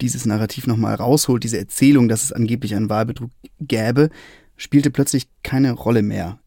dieses 0.00 0.26
Narrativ 0.26 0.66
nochmal 0.66 0.94
rausholt, 0.94 1.42
diese 1.42 1.58
Erzählung, 1.58 2.08
dass 2.08 2.22
es 2.22 2.32
angeblich 2.32 2.74
einen 2.74 2.90
Wahlbetrug 2.90 3.30
gäbe, 3.60 4.10
spielte 4.56 4.90
plötzlich 4.90 5.28
keine 5.42 5.72
Rolle 5.72 6.02
mehr 6.02 6.38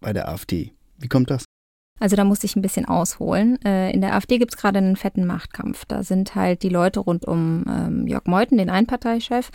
bei 0.00 0.12
der 0.12 0.28
AfD. 0.28 0.72
Wie 0.98 1.08
kommt 1.08 1.30
das? 1.30 1.45
Also 1.98 2.14
da 2.14 2.24
muss 2.24 2.44
ich 2.44 2.56
ein 2.56 2.62
bisschen 2.62 2.84
ausholen. 2.84 3.58
Äh, 3.64 3.90
in 3.92 4.02
der 4.02 4.14
AfD 4.14 4.38
gibt 4.38 4.54
es 4.54 4.60
gerade 4.60 4.78
einen 4.78 4.96
fetten 4.96 5.24
Machtkampf. 5.24 5.84
Da 5.86 6.02
sind 6.02 6.34
halt 6.34 6.62
die 6.62 6.68
Leute 6.68 7.00
rund 7.00 7.24
um 7.24 7.64
ähm, 7.68 8.06
Jörg 8.06 8.26
Meuthen, 8.26 8.58
den 8.58 8.68
Einparteichef, 8.68 9.50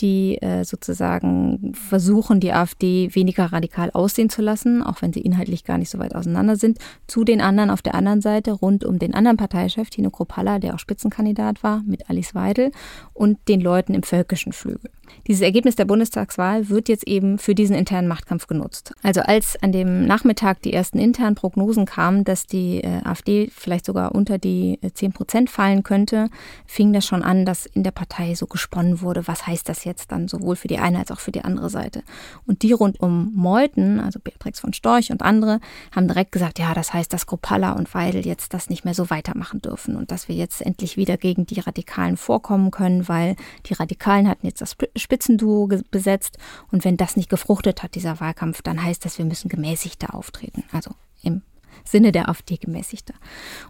die 0.00 0.36
äh, 0.42 0.64
sozusagen 0.64 1.72
versuchen, 1.74 2.40
die 2.40 2.52
AfD 2.52 3.14
weniger 3.14 3.46
radikal 3.46 3.90
aussehen 3.92 4.28
zu 4.28 4.42
lassen, 4.42 4.82
auch 4.82 5.00
wenn 5.00 5.12
sie 5.12 5.20
inhaltlich 5.20 5.64
gar 5.64 5.78
nicht 5.78 5.90
so 5.90 5.98
weit 5.98 6.14
auseinander 6.14 6.56
sind, 6.56 6.78
zu 7.06 7.24
den 7.24 7.40
anderen 7.40 7.70
auf 7.70 7.80
der 7.80 7.94
anderen 7.94 8.20
Seite, 8.20 8.52
rund 8.52 8.84
um 8.84 8.98
den 8.98 9.14
anderen 9.14 9.38
Parteichef, 9.38 9.88
Tino 9.88 10.10
Kropalla, 10.10 10.58
der 10.58 10.74
auch 10.74 10.78
Spitzenkandidat 10.78 11.62
war, 11.62 11.82
mit 11.86 12.10
Alice 12.10 12.34
Weidel 12.34 12.72
und 13.14 13.38
den 13.48 13.60
Leuten 13.60 13.94
im 13.94 14.02
völkischen 14.02 14.52
Flügel. 14.52 14.90
Dieses 15.26 15.42
Ergebnis 15.42 15.76
der 15.76 15.84
Bundestagswahl 15.84 16.68
wird 16.68 16.88
jetzt 16.88 17.06
eben 17.06 17.38
für 17.38 17.54
diesen 17.54 17.76
internen 17.76 18.08
Machtkampf 18.08 18.46
genutzt. 18.46 18.92
Also 19.02 19.20
als 19.20 19.60
an 19.62 19.72
dem 19.72 20.06
Nachmittag 20.06 20.62
die 20.62 20.72
ersten 20.72 20.98
internen 20.98 21.34
Prognosen 21.34 21.86
kamen, 21.86 22.24
dass 22.24 22.46
die 22.46 22.82
äh, 22.82 23.02
AfD 23.04 23.50
vielleicht 23.54 23.86
sogar 23.86 24.14
unter 24.14 24.38
die 24.38 24.78
äh, 24.82 24.90
10 24.92 25.12
Prozent 25.12 25.50
fallen 25.50 25.82
könnte, 25.82 26.28
fing 26.66 26.92
das 26.92 27.06
schon 27.06 27.22
an, 27.22 27.44
dass 27.44 27.66
in 27.66 27.82
der 27.82 27.90
Partei 27.90 28.34
so 28.34 28.46
gesponnen 28.46 29.00
wurde, 29.00 29.26
was 29.26 29.46
heißt 29.46 29.68
das 29.68 29.84
jetzt 29.84 30.12
dann 30.12 30.28
sowohl 30.28 30.56
für 30.56 30.68
die 30.68 30.78
eine 30.78 30.98
als 30.98 31.10
auch 31.10 31.20
für 31.20 31.32
die 31.32 31.44
andere 31.44 31.70
Seite. 31.70 32.02
Und 32.46 32.62
die 32.62 32.72
rund 32.72 33.00
um 33.00 33.32
Meuthen, 33.34 34.00
also 34.00 34.18
Beatrix 34.20 34.60
von 34.60 34.72
Storch 34.72 35.10
und 35.10 35.22
andere, 35.22 35.60
haben 35.94 36.08
direkt 36.08 36.32
gesagt, 36.32 36.58
ja, 36.58 36.74
das 36.74 36.92
heißt, 36.92 37.12
dass 37.12 37.26
Kropalla 37.26 37.72
und 37.72 37.92
Weidel 37.94 38.26
jetzt 38.26 38.54
das 38.54 38.70
nicht 38.70 38.84
mehr 38.84 38.94
so 38.94 39.10
weitermachen 39.10 39.60
dürfen 39.60 39.96
und 39.96 40.10
dass 40.10 40.28
wir 40.28 40.34
jetzt 40.34 40.62
endlich 40.62 40.96
wieder 40.96 41.16
gegen 41.16 41.46
die 41.46 41.60
Radikalen 41.60 42.16
vorkommen 42.16 42.70
können, 42.70 43.08
weil 43.08 43.36
die 43.66 43.74
Radikalen 43.74 44.28
hatten 44.28 44.46
jetzt 44.46 44.60
das 44.60 44.76
Spitzenduo 44.98 45.68
besetzt. 45.90 46.38
Und 46.70 46.84
wenn 46.84 46.96
das 46.96 47.16
nicht 47.16 47.30
gefruchtet 47.30 47.82
hat, 47.82 47.94
dieser 47.94 48.20
Wahlkampf, 48.20 48.62
dann 48.62 48.82
heißt 48.82 49.04
das, 49.04 49.18
wir 49.18 49.24
müssen 49.24 49.48
gemäßigter 49.48 50.14
auftreten. 50.14 50.64
Also 50.72 50.90
im 51.22 51.42
Sinne 51.84 52.12
der 52.12 52.28
AfD 52.28 52.56
gemäßigter. 52.56 53.14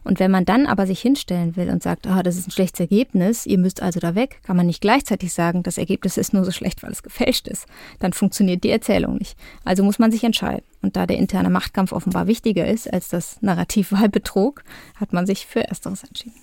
Und 0.04 0.21
wenn 0.21 0.30
man 0.30 0.45
dann 0.45 0.66
aber 0.66 0.87
sich 0.87 1.00
hinstellen 1.00 1.56
will 1.56 1.71
und 1.71 1.83
sagt, 1.83 2.06
ah, 2.06 2.23
das 2.23 2.37
ist 2.37 2.49
ein 2.49 2.52
schlechtes 2.52 2.80
Ergebnis, 2.80 3.47
ihr 3.47 3.59
müsst 3.59 3.83
also 3.83 4.00
da 4.00 4.14
weg, 4.14 4.40
kann 4.42 4.56
man 4.56 4.66
nicht 4.66 4.80
gleichzeitig 4.80 5.33
sagen, 5.33 5.62
das 5.62 5.78
Ergebnis 5.78 6.16
ist 6.16 6.33
nur 6.33 6.45
so 6.45 6.50
schlecht, 6.50 6.83
weil 6.83 6.92
es 6.92 7.02
gefälscht 7.02 7.49
ist. 7.49 7.66
Dann 7.99 8.12
funktioniert 8.12 8.64
die 8.64 8.71
Erzählung 8.71 9.16
nicht. 9.16 9.37
Also 9.64 9.83
muss 9.85 9.99
man 9.99 10.11
sich 10.11 10.25
entscheiden. 10.25 10.64
Und 10.83 10.97
da 10.97 11.06
der 11.06 11.18
interne 11.18 11.50
Machtkampf 11.50 11.92
offenbar 11.92 12.26
wichtiger 12.26 12.66
ist 12.66 12.92
als 12.92 13.09
das 13.09 13.40
Narrativ 13.42 13.92
Wahlbetrug, 13.92 14.62
hat 14.95 15.12
man 15.12 15.26
sich 15.26 15.47
für 15.47 15.66
Ersteres 15.66 16.04
entschieden. 16.04 16.37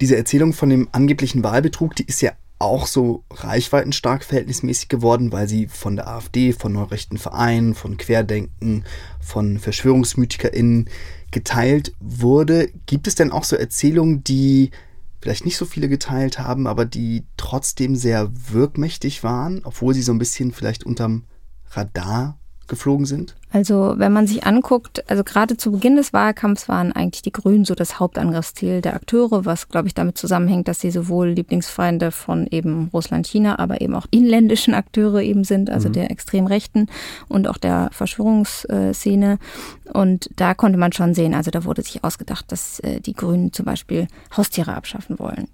Diese 0.00 0.16
Erzählung 0.16 0.52
von 0.52 0.68
dem 0.68 0.88
angeblichen 0.92 1.42
Wahlbetrug, 1.42 1.96
die 1.96 2.04
ist 2.04 2.20
ja 2.20 2.32
auch 2.58 2.86
so 2.86 3.24
reichweitenstark 3.30 4.24
verhältnismäßig 4.24 4.88
geworden, 4.88 5.32
weil 5.32 5.48
sie 5.48 5.66
von 5.66 5.96
der 5.96 6.08
AfD, 6.08 6.52
von 6.52 6.72
neurechten 6.72 7.18
Vereinen, 7.18 7.74
von 7.74 7.96
Querdenken, 7.96 8.84
von 9.20 9.58
VerschwörungsmythikerInnen 9.58 10.88
geteilt 11.30 11.92
wurde. 12.00 12.70
Gibt 12.86 13.06
es 13.06 13.14
denn 13.14 13.32
auch 13.32 13.44
so 13.44 13.56
Erzählungen, 13.56 14.24
die 14.24 14.70
vielleicht 15.20 15.44
nicht 15.44 15.56
so 15.56 15.64
viele 15.64 15.88
geteilt 15.88 16.38
haben, 16.38 16.66
aber 16.66 16.84
die 16.84 17.24
trotzdem 17.36 17.96
sehr 17.96 18.30
wirkmächtig 18.50 19.22
waren, 19.22 19.60
obwohl 19.64 19.92
sie 19.92 20.02
so 20.02 20.12
ein 20.12 20.18
bisschen 20.18 20.52
vielleicht 20.52 20.84
unterm 20.84 21.24
Radar 21.72 22.38
geflogen 22.68 23.06
sind? 23.06 23.34
Also 23.52 23.94
wenn 23.96 24.12
man 24.12 24.26
sich 24.26 24.44
anguckt, 24.44 25.08
also 25.08 25.24
gerade 25.24 25.56
zu 25.56 25.72
Beginn 25.72 25.96
des 25.96 26.12
Wahlkampfs 26.12 26.68
waren 26.68 26.92
eigentlich 26.92 27.22
die 27.22 27.32
Grünen 27.32 27.64
so 27.64 27.74
das 27.74 27.98
Hauptangriffsziel 27.98 28.82
der 28.82 28.94
Akteure, 28.94 29.44
was 29.44 29.68
glaube 29.68 29.88
ich 29.88 29.94
damit 29.94 30.18
zusammenhängt, 30.18 30.68
dass 30.68 30.80
sie 30.80 30.90
sowohl 30.90 31.28
Lieblingsfeinde 31.28 32.10
von 32.10 32.46
eben 32.50 32.90
Russland, 32.92 33.26
China, 33.26 33.58
aber 33.58 33.80
eben 33.80 33.94
auch 33.94 34.06
inländischen 34.10 34.74
Akteure 34.74 35.22
eben 35.22 35.44
sind, 35.44 35.70
also 35.70 35.88
mhm. 35.88 35.94
der 35.94 36.10
extrem 36.10 36.46
Rechten 36.46 36.88
und 37.28 37.48
auch 37.48 37.56
der 37.56 37.88
Verschwörungsszene. 37.92 39.38
Und 39.92 40.28
da 40.36 40.54
konnte 40.54 40.78
man 40.78 40.92
schon 40.92 41.14
sehen, 41.14 41.32
also 41.32 41.50
da 41.50 41.64
wurde 41.64 41.82
sich 41.82 42.04
ausgedacht, 42.04 42.50
dass 42.52 42.80
äh, 42.80 43.00
die 43.00 43.14
Grünen 43.14 43.52
zum 43.52 43.64
Beispiel 43.64 44.08
Haustiere 44.36 44.74
abschaffen 44.74 45.18
wollen. 45.18 45.48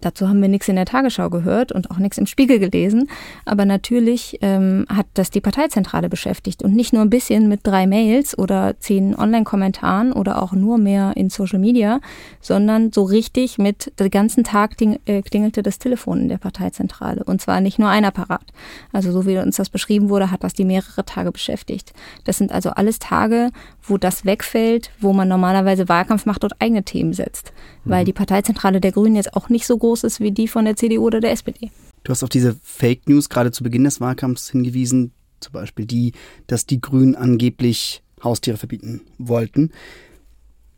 Dazu 0.00 0.28
haben 0.28 0.40
wir 0.40 0.48
nichts 0.48 0.68
in 0.68 0.76
der 0.76 0.84
Tagesschau 0.84 1.30
gehört 1.30 1.72
und 1.72 1.90
auch 1.90 1.98
nichts 1.98 2.18
im 2.18 2.26
Spiegel 2.26 2.58
gelesen. 2.58 3.08
Aber 3.44 3.64
natürlich 3.64 4.38
ähm, 4.42 4.86
hat 4.88 5.06
das 5.14 5.30
die 5.30 5.40
Parteizentrale 5.40 6.08
beschäftigt 6.08 6.62
und 6.62 6.74
nicht 6.74 6.92
nur 6.92 7.02
ein 7.02 7.10
bisschen 7.10 7.48
mit 7.48 7.60
drei 7.62 7.86
Mails 7.86 8.38
oder 8.38 8.78
zehn 8.78 9.16
Online-Kommentaren 9.16 10.12
oder 10.12 10.42
auch 10.42 10.52
nur 10.52 10.78
mehr 10.78 11.12
in 11.16 11.30
Social 11.30 11.58
Media, 11.58 12.00
sondern 12.40 12.92
so 12.92 13.04
richtig 13.04 13.58
mit 13.58 13.92
den 13.98 14.10
ganzen 14.10 14.44
Tag 14.44 14.80
äh, 14.80 15.22
klingelte 15.22 15.62
das 15.62 15.78
Telefon 15.78 16.22
in 16.22 16.28
der 16.28 16.38
Parteizentrale. 16.38 17.24
Und 17.24 17.40
zwar 17.40 17.60
nicht 17.60 17.78
nur 17.78 17.88
ein 17.88 18.04
Apparat. 18.04 18.44
Also 18.92 19.12
so 19.12 19.26
wie 19.26 19.38
uns 19.38 19.56
das 19.56 19.70
beschrieben 19.70 20.08
wurde, 20.08 20.30
hat 20.30 20.44
das 20.44 20.52
die 20.52 20.64
mehrere 20.64 21.04
Tage 21.04 21.32
beschäftigt. 21.32 21.92
Das 22.24 22.38
sind 22.38 22.52
also 22.52 22.70
alles 22.70 22.98
Tage, 22.98 23.50
wo 23.88 23.98
das 23.98 24.24
wegfällt, 24.24 24.90
wo 25.00 25.12
man 25.12 25.28
normalerweise 25.28 25.88
Wahlkampf 25.88 26.26
macht 26.26 26.44
und 26.44 26.60
eigene 26.60 26.84
Themen 26.84 27.12
setzt. 27.12 27.52
Weil 27.84 28.02
mhm. 28.02 28.06
die 28.06 28.12
Parteizentrale 28.12 28.80
der 28.80 28.92
Grünen 28.92 29.16
jetzt 29.16 29.34
auch 29.34 29.48
nicht 29.48 29.66
so 29.66 29.76
groß 29.76 30.04
ist 30.04 30.20
wie 30.20 30.32
die 30.32 30.48
von 30.48 30.64
der 30.64 30.76
CDU 30.76 31.06
oder 31.06 31.20
der 31.20 31.32
SPD. 31.32 31.70
Du 32.04 32.10
hast 32.10 32.22
auf 32.22 32.28
diese 32.28 32.56
Fake 32.62 33.08
News 33.08 33.28
gerade 33.28 33.50
zu 33.50 33.64
Beginn 33.64 33.84
des 33.84 34.00
Wahlkampfs 34.00 34.50
hingewiesen, 34.50 35.12
zum 35.40 35.52
Beispiel 35.52 35.86
die, 35.86 36.12
dass 36.46 36.66
die 36.66 36.80
Grünen 36.80 37.14
angeblich 37.14 38.02
Haustiere 38.22 38.56
verbieten 38.56 39.02
wollten. 39.18 39.72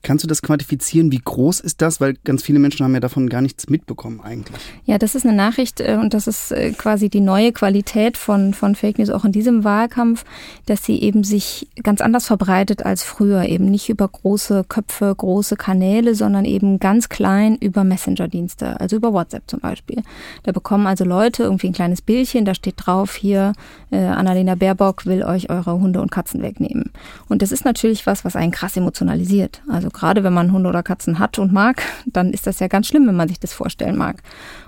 Kannst 0.03 0.23
du 0.23 0.29
das 0.29 0.43
quantifizieren? 0.43 1.11
Wie 1.11 1.21
groß 1.23 1.61
ist 1.61 1.83
das? 1.83 2.01
Weil 2.01 2.15
ganz 2.25 2.43
viele 2.43 2.61
Menschen 2.61 2.85
haben 2.85 2.95
ja 2.95 3.01
davon 3.01 3.29
gar 3.29 3.43
nichts 3.43 3.69
mitbekommen 3.69 4.21
eigentlich. 4.21 4.57
Ja, 4.85 4.97
das 4.97 5.15
ist 5.15 5.27
eine 5.27 5.35
Nachricht 5.37 5.81
äh, 5.81 5.99
und 6.01 6.15
das 6.15 6.27
ist 6.27 6.53
äh, 6.53 6.71
quasi 6.71 7.09
die 7.09 7.21
neue 7.21 7.53
Qualität 7.53 8.17
von, 8.17 8.55
von 8.55 8.75
Fake 8.75 8.99
News 8.99 9.11
auch 9.11 9.25
in 9.25 9.33
diesem 9.33 9.65
Wahlkampf, 9.65 10.25
dass 10.67 10.85
sie 10.85 11.03
eben 11.03 11.25
sich 11.25 11.69
ganz 11.83 12.01
anders 12.01 12.27
verbreitet 12.27 12.87
als 12.87 13.03
früher. 13.03 13.45
Eben 13.45 13.67
nicht 13.67 13.89
über 13.89 14.07
große 14.07 14.65
Köpfe, 14.69 15.13
große 15.15 15.57
Kanäle, 15.57 16.15
sondern 16.15 16.45
eben 16.45 16.79
ganz 16.79 17.09
klein 17.09 17.57
über 17.57 17.85
Messenger-Dienste, 17.85 18.81
also 18.81 18.97
über 18.97 19.13
WhatsApp 19.13 19.45
zum 19.47 19.61
Beispiel. 19.61 20.03
Da 20.45 20.53
bekommen 20.53 20.87
also 20.87 21.05
Leute 21.05 21.43
irgendwie 21.43 21.69
ein 21.69 21.73
kleines 21.73 22.03
Bildchen, 22.03 22.45
da 22.45 22.55
steht 22.55 22.75
drauf, 22.77 23.15
hier, 23.15 23.53
äh, 23.91 23.99
Annalena 23.99 24.55
Baerbock 24.55 25.07
will 25.07 25.23
euch 25.23 25.51
eure 25.51 25.73
Hunde 25.73 26.01
und 26.01 26.11
Katzen 26.11 26.43
wegnehmen. 26.43 26.93
Und 27.29 27.43
das 27.43 27.53
ist 27.53 27.65
natürlich 27.65 28.07
was, 28.07 28.25
was 28.25 28.37
einen 28.37 28.53
krass 28.53 28.77
emotionalisiert. 28.77 29.63
Also 29.69 29.91
gerade 29.99 30.23
wenn 30.25 30.33
man 30.33 30.53
Hunde 30.53 30.69
oder 30.69 30.83
Katzen 30.83 31.19
hat 31.19 31.39
und 31.39 31.53
mag, 31.53 31.83
dann 32.07 32.33
ist 32.33 32.47
das 32.47 32.61
ja 32.61 32.69
ganz 32.69 32.87
schlimm, 32.87 33.07
wenn 33.07 33.17
man 33.17 33.29
sich 33.29 33.41
das 33.41 33.53
vorstellen 33.53 33.97
mag. 33.97 34.23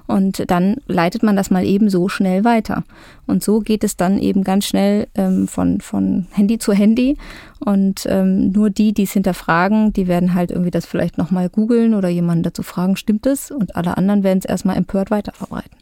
Und 0.07 0.51
dann 0.51 0.77
leitet 0.87 1.23
man 1.23 1.37
das 1.37 1.51
mal 1.51 1.65
eben 1.65 1.89
so 1.89 2.09
schnell 2.09 2.45
weiter. 2.45 2.83
Und 3.27 3.45
so 3.45 3.61
geht 3.61 3.85
es 3.85 3.97
dann 3.97 4.19
eben 4.19 4.43
ganz 4.43 4.67
schnell 4.67 5.07
ähm, 5.15 5.47
von, 5.47 5.81
von 5.81 6.27
Handy 6.33 6.59
zu 6.59 6.73
Handy. 6.73 7.17
Und 7.61 8.07
ähm, 8.07 8.51
nur 8.51 8.71
die, 8.71 8.93
die 8.93 9.05
es 9.05 9.13
hinterfragen, 9.13 9.93
die 9.93 10.09
werden 10.09 10.35
halt 10.35 10.51
irgendwie 10.51 10.73
das 10.73 10.87
vielleicht 10.87 11.17
nochmal 11.17 11.49
googeln 11.49 11.95
oder 11.95 12.09
jemanden 12.09 12.43
dazu 12.43 12.63
fragen, 12.63 12.97
stimmt 12.97 13.27
es? 13.27 13.53
Und 13.53 13.77
alle 13.77 13.97
anderen 13.97 14.25
werden 14.25 14.41
es 14.41 14.47
erstmal 14.47 14.77
empört 14.77 15.11
weiterverbreiten. 15.13 15.80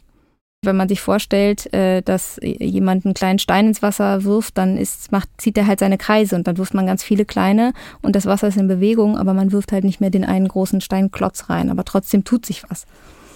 Wenn 0.61 0.75
man 0.75 0.89
sich 0.89 0.99
vorstellt, 0.99 1.73
äh, 1.73 2.01
dass 2.01 2.37
jemand 2.41 3.05
einen 3.05 3.13
kleinen 3.13 3.39
Stein 3.39 3.67
ins 3.67 3.81
Wasser 3.81 4.25
wirft, 4.25 4.57
dann 4.57 4.75
ist, 4.75 5.09
macht, 5.11 5.29
zieht 5.37 5.57
er 5.57 5.67
halt 5.67 5.79
seine 5.79 5.97
Kreise 5.97 6.35
und 6.35 6.47
dann 6.47 6.57
wirft 6.57 6.73
man 6.73 6.85
ganz 6.85 7.01
viele 7.01 7.23
kleine 7.23 7.71
und 8.01 8.13
das 8.13 8.25
Wasser 8.25 8.49
ist 8.49 8.57
in 8.57 8.67
Bewegung, 8.67 9.17
aber 9.17 9.33
man 9.33 9.53
wirft 9.53 9.71
halt 9.71 9.85
nicht 9.85 10.01
mehr 10.01 10.09
den 10.09 10.25
einen 10.25 10.49
großen 10.49 10.81
Steinklotz 10.81 11.49
rein, 11.49 11.69
aber 11.69 11.85
trotzdem 11.85 12.25
tut 12.25 12.45
sich 12.45 12.63
was. 12.69 12.87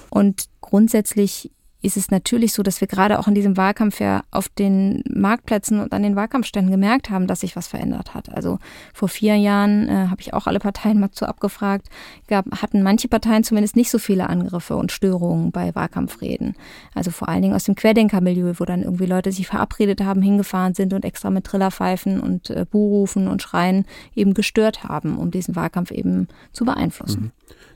Und 0.09 0.49
grundsätzlich 0.59 1.49
ist 1.83 1.97
es 1.97 2.09
natürlich 2.09 2.53
so, 2.53 2.63
dass 2.63 2.79
wir 2.79 2.87
gerade 2.87 3.19
auch 3.19 3.27
in 3.27 3.35
diesem 3.35 3.57
Wahlkampf 3.57 3.99
ja 3.99 4.23
auf 4.31 4.47
den 4.47 5.03
Marktplätzen 5.09 5.81
und 5.81 5.91
an 5.91 6.01
den 6.01 6.15
Wahlkampfständen 6.15 6.71
gemerkt 6.71 7.09
haben, 7.09 7.27
dass 7.27 7.41
sich 7.41 7.57
was 7.57 7.67
verändert 7.67 8.15
hat. 8.15 8.33
Also 8.33 8.57
vor 8.93 9.09
vier 9.09 9.35
Jahren 9.35 9.89
äh, 9.89 10.07
habe 10.09 10.21
ich 10.21 10.33
auch 10.33 10.47
alle 10.47 10.59
Parteien 10.59 10.97
mal 10.97 11.11
zu 11.11 11.27
abgefragt, 11.27 11.89
gab, 12.29 12.45
hatten 12.61 12.83
manche 12.83 13.09
Parteien 13.09 13.43
zumindest 13.43 13.75
nicht 13.75 13.91
so 13.91 13.99
viele 13.99 14.29
Angriffe 14.29 14.77
und 14.77 14.93
Störungen 14.93 15.51
bei 15.51 15.75
Wahlkampfreden. 15.75 16.55
Also 16.95 17.11
vor 17.11 17.27
allen 17.27 17.41
Dingen 17.41 17.53
aus 17.53 17.65
dem 17.65 17.75
Querdenkermilieu, 17.75 18.53
wo 18.57 18.63
dann 18.63 18.81
irgendwie 18.81 19.05
Leute 19.05 19.33
sich 19.33 19.47
verabredet 19.47 20.01
haben, 20.01 20.21
hingefahren 20.21 20.73
sind 20.75 20.93
und 20.93 21.03
extra 21.03 21.31
mit 21.31 21.43
Trillerpfeifen 21.43 22.21
und 22.21 22.49
äh, 22.49 22.65
Buhrufen 22.69 23.27
und 23.27 23.41
Schreien 23.41 23.85
eben 24.15 24.33
gestört 24.33 24.85
haben, 24.85 25.17
um 25.17 25.31
diesen 25.31 25.57
Wahlkampf 25.57 25.91
eben 25.91 26.29
zu 26.53 26.63
beeinflussen. 26.63 27.23
Mhm. 27.23 27.31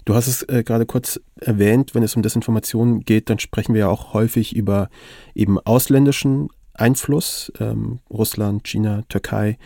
Du 0.08 0.16
hast 0.16 0.28
es 0.28 0.42
äh, 0.44 0.64
gerade 0.64 0.86
kurz 0.86 1.20
erwähnt, 1.36 1.94
wenn 1.94 2.02
es 2.02 2.16
um 2.16 2.22
Desinformation 2.22 3.02
geht, 3.02 3.30
dann 3.30 3.40
sprechen 3.40 3.74
wir 3.74 3.82
ja 3.82 3.90
auch 3.90 4.14
häufig 4.14 4.56
über 4.56 4.88
eben 5.36 5.60
ausländischen 5.60 6.48
Einfluss. 6.74 7.52
Ähm, 7.60 8.00
Russland, 8.10 8.66
China, 8.66 9.04
Türkei 9.10 9.58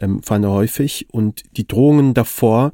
ähm, 0.00 0.22
fallen 0.22 0.40
da 0.40 0.48
häufig. 0.48 1.08
Und 1.12 1.42
die 1.58 1.68
Drohungen 1.68 2.14
davor 2.14 2.72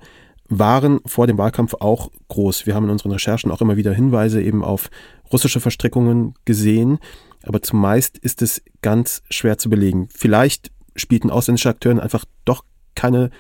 waren 0.49 1.01
vor 1.05 1.27
dem 1.27 1.37
Wahlkampf 1.37 1.75
auch 1.81 2.13
groß. 2.29 2.65
Wir 2.65 2.77
haben 2.77 2.85
in 2.85 2.91
unseren 2.91 3.11
Recherchen 3.11 3.51
auch 3.51 3.61
immer 3.61 3.77
wieder 3.77 3.93
Hinweise 3.93 4.41
eben 4.41 4.63
auf 4.63 4.89
russische 5.33 5.59
Verstrickungen 5.59 6.35
gesehen. 6.45 7.01
Aber 7.43 7.61
zumeist 7.61 8.19
ist 8.19 8.41
es 8.41 8.63
ganz 8.83 9.25
schwer 9.31 9.59
zu 9.59 9.69
belegen. 9.69 10.07
Vielleicht 10.15 10.71
spielten 10.95 11.31
ausländische 11.31 11.71
Akteure 11.71 12.01
einfach 12.01 12.25
doch 12.45 12.63
keine 12.95 13.31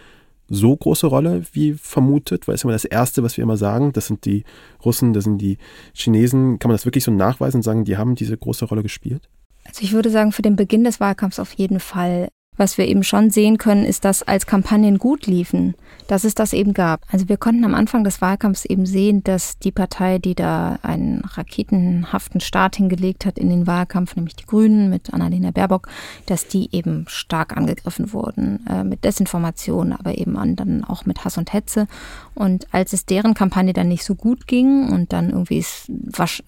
so 0.49 0.77
große 0.77 1.07
Rolle 1.07 1.43
wie 1.53 1.75
vermutet? 1.75 2.47
Weil 2.47 2.55
es 2.55 2.65
immer 2.65 2.73
das 2.73 2.85
Erste, 2.85 3.23
was 3.23 3.37
wir 3.37 3.43
immer 3.43 3.57
sagen, 3.57 3.93
das 3.93 4.07
sind 4.07 4.25
die 4.25 4.45
Russen, 4.85 5.13
das 5.13 5.25
sind 5.25 5.39
die 5.39 5.59
Chinesen. 5.95 6.59
Kann 6.59 6.69
man 6.69 6.77
das 6.77 6.85
wirklich 6.85 7.05
so 7.05 7.11
nachweisen 7.11 7.59
und 7.59 7.63
sagen, 7.63 7.85
die 7.85 7.97
haben 7.97 8.15
diese 8.15 8.37
große 8.37 8.65
Rolle 8.65 8.83
gespielt? 8.83 9.29
Also 9.67 9.83
ich 9.83 9.93
würde 9.93 10.11
sagen, 10.11 10.33
für 10.33 10.43
den 10.43 10.57
Beginn 10.57 10.85
des 10.85 11.01
Wahlkampfs 11.01 11.39
auf 11.39 11.53
jeden 11.55 11.81
Fall. 11.81 12.29
Was 12.57 12.79
wir 12.79 12.87
eben 12.87 13.05
schon 13.05 13.31
sehen 13.31 13.59
können, 13.59 13.85
ist, 13.85 14.05
dass 14.05 14.23
als 14.23 14.47
Kampagnen 14.47 14.99
gut 14.99 15.27
liefen, 15.27 15.75
dass 16.09 16.25
es 16.25 16.35
das 16.35 16.53
eben 16.53 16.73
gab. 16.73 17.03
Also 17.11 17.29
wir 17.29 17.37
konnten 17.37 17.65
am 17.65 17.75
Anfang 17.75 18.05
des 18.05 18.21
Wahlkampfs 18.21 18.65
eben 18.65 18.87
sehen, 18.87 19.23
dass 19.25 19.59
die 19.59 19.73
Partei, 19.73 20.19
die 20.19 20.35
da 20.35 20.79
einen 20.83 21.23
raketenhaften 21.25 22.41
Start 22.41 22.77
hingelegt 22.77 23.27
hat 23.27 23.39
in 23.39 23.51
den 23.51 23.67
Wahlkampf, 23.67 24.17
nämlich 24.17 24.37
die 24.37 24.47
Grünen 24.47 24.89
mit 24.89 25.13
Annalena 25.13 25.51
Baerbock, 25.51 25.89
dass 26.27 26.49
die 26.49 26.69
eben 26.73 27.05
stark 27.09 27.57
angegriffen 27.57 28.13
wurden 28.13 28.65
äh, 28.69 28.85
mit 28.85 29.05
Desinformation, 29.05 29.93
aber 29.93 30.17
eben 30.17 30.57
dann 30.57 30.85
auch 30.85 31.07
mit 31.07 31.25
Hass 31.25 31.39
und 31.39 31.53
Hetze. 31.53 31.87
Und 32.35 32.67
als 32.73 32.93
es 32.93 33.07
deren 33.07 33.35
Kampagne 33.35 33.73
dann 33.73 33.89
nicht 33.89 34.05
so 34.05 34.15
gut 34.15 34.47
ging 34.47 34.89
und 34.91 35.13
dann 35.13 35.31
irgendwie 35.31 35.59
es 35.59 35.91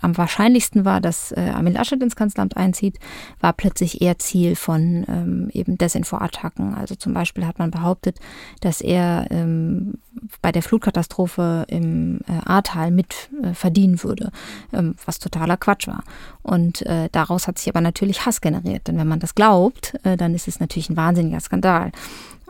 am 0.00 0.17
wahrscheinlichsten 0.17 0.85
war, 0.85 1.00
dass 1.00 1.33
äh, 1.33 1.50
Armin 1.55 1.75
Laschet 1.75 2.03
ins 2.03 2.17
Kanzleramt 2.17 2.57
einzieht, 2.57 2.99
war 3.41 3.53
plötzlich 3.53 4.00
eher 4.00 4.19
Ziel 4.19 4.57
von 4.57 5.05
ähm, 5.09 5.50
eben 5.53 5.79
Desinfo-Attacken. 5.99 6.75
Also 6.75 6.95
zum 6.95 7.12
Beispiel 7.12 7.47
hat 7.47 7.59
man 7.59 7.71
behauptet, 7.71 8.19
dass 8.61 8.81
er 8.81 9.26
ähm, 9.31 9.95
bei 10.43 10.52
der 10.52 10.62
Flutkatastrophe 10.62 11.64
im 11.69 12.21
äh, 12.28 12.45
Ahrtal 12.45 12.90
mit 12.90 13.31
äh, 13.43 13.55
verdienen 13.55 14.02
würde, 14.02 14.31
ähm, 14.73 14.95
was 15.05 15.19
totaler 15.19 15.57
Quatsch 15.57 15.87
war. 15.88 16.02
Und 16.43 16.83
äh, 16.87 17.09
daraus 17.12 17.47
hat 17.47 17.59
sich 17.59 17.69
aber 17.69 17.81
natürlich 17.81 18.26
Hass 18.26 18.40
generiert. 18.40 18.88
Denn 18.88 18.99
wenn 18.99 19.09
man 19.09 19.21
das 19.21 19.35
glaubt, 19.35 19.95
äh, 20.05 20.17
dann 20.17 20.35
ist 20.35 20.49
es 20.49 20.61
natürlich 20.61 20.90
ein 20.90 20.97
wahnsinniger 20.97 21.40
Skandal. 21.40 21.93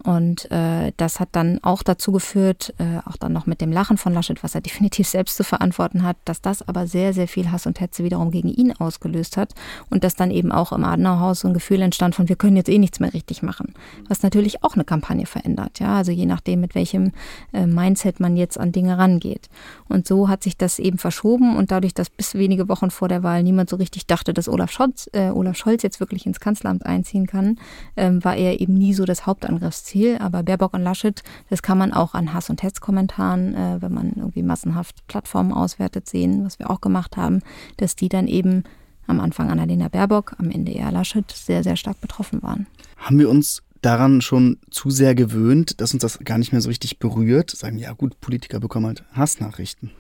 Und 0.05 0.50
äh, 0.50 0.93
das 0.97 1.19
hat 1.19 1.31
dann 1.33 1.59
auch 1.62 1.83
dazu 1.83 2.12
geführt, 2.12 2.73
äh, 2.78 2.99
auch 3.05 3.17
dann 3.17 3.33
noch 3.33 3.47
mit 3.47 3.61
dem 3.61 3.73
Lachen 3.73 3.99
von 3.99 4.14
Laschet, 4.14 4.43
was 4.43 4.55
er 4.55 4.61
definitiv 4.69 5.09
selbst 5.09 5.37
zu 5.37 5.45
verantworten 5.45 6.02
hat, 6.02 6.17
dass 6.25 6.40
das 6.40 6.67
aber 6.67 6.87
sehr, 6.87 7.12
sehr 7.12 7.28
viel 7.28 7.50
Hass 7.50 7.67
und 7.67 7.81
Hetze 7.81 8.05
wiederum 8.05 8.31
gegen 8.31 8.49
ihn 8.49 8.73
ausgelöst 8.73 9.37
hat 9.37 9.55
und 9.90 10.05
dass 10.05 10.14
dann 10.14 10.31
eben 10.31 10.52
auch 10.52 10.73
im 10.73 10.85
Adenauerhaus 10.85 11.40
so 11.40 11.49
ein 11.49 11.55
Gefühl 11.55 11.83
entstand 11.83 12.14
von, 12.14 12.28
wir 12.28 12.37
können 12.37 12.57
jetzt 12.57 12.69
eh 12.69 12.78
nichts 12.78 13.00
mehr 13.00 13.12
richtig 13.12 13.43
machen. 13.43 13.75
Was 14.09 14.23
natürlich 14.23 14.62
auch 14.62 14.75
eine 14.75 14.85
Kampagne 14.85 15.26
verändert, 15.26 15.81
ja, 15.81 15.97
also 15.97 16.12
je 16.12 16.26
nachdem, 16.26 16.61
mit 16.61 16.75
welchem 16.75 17.12
äh, 17.52 17.67
Mindset 17.67 18.21
man 18.21 18.37
jetzt 18.37 18.59
an 18.59 18.73
Dinge 18.73 18.99
rangeht. 18.99 19.49
Und 19.88 20.07
so 20.07 20.28
hat 20.28 20.43
sich 20.43 20.57
das 20.57 20.78
eben 20.78 20.99
verschoben 20.99 21.57
und 21.57 21.71
dadurch, 21.71 21.95
dass 21.95 22.11
bis 22.11 22.35
wenige 22.35 22.69
Wochen 22.69 22.90
vor 22.90 23.09
der 23.09 23.23
Wahl 23.23 23.43
niemand 23.43 23.71
so 23.71 23.76
richtig 23.76 24.07
dachte, 24.07 24.33
dass 24.33 24.49
Olaf 24.49 24.71
Scholz, 24.71 25.11
äh, 25.12 25.31
Olaf 25.31 25.57
Scholz 25.57 25.83
jetzt 25.83 26.00
wirklich 26.00 26.26
ins 26.26 26.40
Kanzleramt 26.40 26.87
einziehen 26.87 27.26
kann, 27.26 27.59
ähm, 27.97 28.25
war 28.25 28.37
er 28.37 28.61
eben 28.61 28.75
nie 28.75 28.95
so 28.95 29.05
das 29.05 29.26
Hauptangriffsziel 29.26 29.88
Ziel, 29.88 30.18
aber 30.18 30.42
Baerbock 30.42 30.75
und 30.75 30.83
Laschet, 30.83 31.23
das 31.50 31.62
kann 31.62 31.78
man 31.78 31.92
auch 31.92 32.14
an 32.14 32.33
Hass- 32.35 32.50
und 32.50 32.62
Hetzkommentaren, 32.62 33.54
äh, 33.54 33.76
wenn 33.80 33.92
man 33.92 34.12
irgendwie 34.16 34.42
massenhaft 34.42 35.07
Plattformen 35.07 35.52
auswertet, 35.52 36.09
sehen, 36.09 36.45
was 36.45 36.59
wir 36.59 36.71
auch 36.71 36.80
gemacht 36.80 37.16
haben, 37.16 37.40
dass 37.78 37.97
die 37.97 38.09
dann 38.09 38.28
eben 38.28 38.64
am 39.07 39.21
Anfang 39.21 39.50
Annalena 39.50 39.88
Baerbock, 39.88 40.37
am 40.38 40.50
Ende 40.50 40.73
eher 40.73 40.92
Laschet 40.92 41.30
sehr, 41.30 41.64
sehr 41.64 41.76
stark 41.76 42.00
betroffen 42.00 42.42
waren. 42.42 42.66
Haben 42.99 43.18
wir 43.18 43.30
uns 43.30 43.62
daran 43.80 44.21
schon 44.21 44.59
zu 44.71 44.90
sehr 44.90 45.14
gewöhnt, 45.14 45.80
dass 45.80 45.95
uns 45.95 46.02
das 46.02 46.18
gar 46.21 46.38
nicht 46.38 46.52
mehr 46.52 46.61
so 46.61 46.68
richtig 46.68 46.99
berührt? 46.99 47.50
Sagen, 47.50 47.78
ja 47.78 47.92
gut, 47.92 48.21
Politiker 48.21 48.61
bekommen 48.61 48.87
halt 48.87 49.04
Hassnachrichten. 49.12 49.90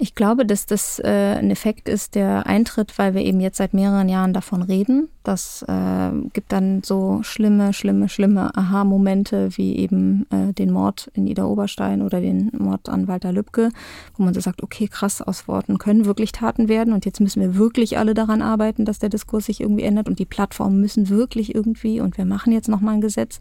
Ich 0.00 0.14
glaube, 0.14 0.46
dass 0.46 0.66
das 0.66 1.00
äh, 1.00 1.36
ein 1.38 1.50
Effekt 1.50 1.88
ist, 1.88 2.14
der 2.14 2.46
eintritt, 2.46 2.98
weil 2.98 3.14
wir 3.14 3.22
eben 3.22 3.40
jetzt 3.40 3.56
seit 3.56 3.74
mehreren 3.74 4.08
Jahren 4.08 4.32
davon 4.32 4.62
reden. 4.62 5.08
Das 5.28 5.62
äh, 5.68 6.10
gibt 6.32 6.52
dann 6.52 6.82
so 6.82 7.20
schlimme, 7.22 7.74
schlimme, 7.74 8.08
schlimme 8.08 8.50
Aha-Momente 8.56 9.50
wie 9.58 9.76
eben 9.76 10.26
äh, 10.30 10.54
den 10.54 10.70
Mord 10.70 11.10
in 11.12 11.26
Ida 11.26 11.44
Oberstein 11.44 12.00
oder 12.00 12.22
den 12.22 12.50
Mord 12.56 12.88
an 12.88 13.08
Walter 13.08 13.30
Lübcke, 13.30 13.68
wo 14.16 14.24
man 14.24 14.32
so 14.32 14.40
sagt, 14.40 14.62
okay, 14.62 14.88
krass, 14.88 15.20
aus 15.20 15.46
Worten 15.46 15.76
können 15.76 16.06
wirklich 16.06 16.32
Taten 16.32 16.70
werden 16.70 16.94
und 16.94 17.04
jetzt 17.04 17.20
müssen 17.20 17.42
wir 17.42 17.56
wirklich 17.56 17.98
alle 17.98 18.14
daran 18.14 18.40
arbeiten, 18.40 18.86
dass 18.86 19.00
der 19.00 19.10
Diskurs 19.10 19.44
sich 19.44 19.60
irgendwie 19.60 19.82
ändert 19.82 20.08
und 20.08 20.18
die 20.18 20.24
Plattformen 20.24 20.80
müssen 20.80 21.10
wirklich 21.10 21.54
irgendwie 21.54 22.00
und 22.00 22.16
wir 22.16 22.24
machen 22.24 22.54
jetzt 22.54 22.70
nochmal 22.70 22.94
ein 22.94 23.02
Gesetz. 23.02 23.38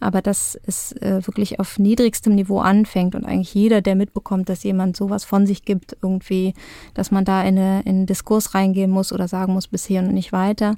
Aber 0.00 0.22
dass 0.22 0.58
es 0.64 0.92
äh, 0.92 1.26
wirklich 1.26 1.58
auf 1.58 1.78
niedrigstem 1.78 2.34
Niveau 2.34 2.60
anfängt 2.60 3.14
und 3.14 3.24
eigentlich 3.24 3.52
jeder, 3.52 3.80
der 3.80 3.96
mitbekommt, 3.96 4.48
dass 4.48 4.62
jemand 4.62 4.96
sowas 4.96 5.24
von 5.24 5.44
sich 5.44 5.64
gibt, 5.64 5.96
irgendwie, 6.02 6.54
dass 6.94 7.10
man 7.10 7.24
da 7.24 7.42
in, 7.42 7.58
eine, 7.58 7.80
in 7.80 7.96
einen 7.96 8.06
Diskurs 8.06 8.54
reingehen 8.54 8.90
muss 8.90 9.12
oder 9.12 9.26
sagen 9.26 9.54
muss, 9.54 9.66
bis 9.66 9.84
hier 9.86 10.00
und 10.00 10.14
nicht 10.14 10.32
weiter, 10.32 10.76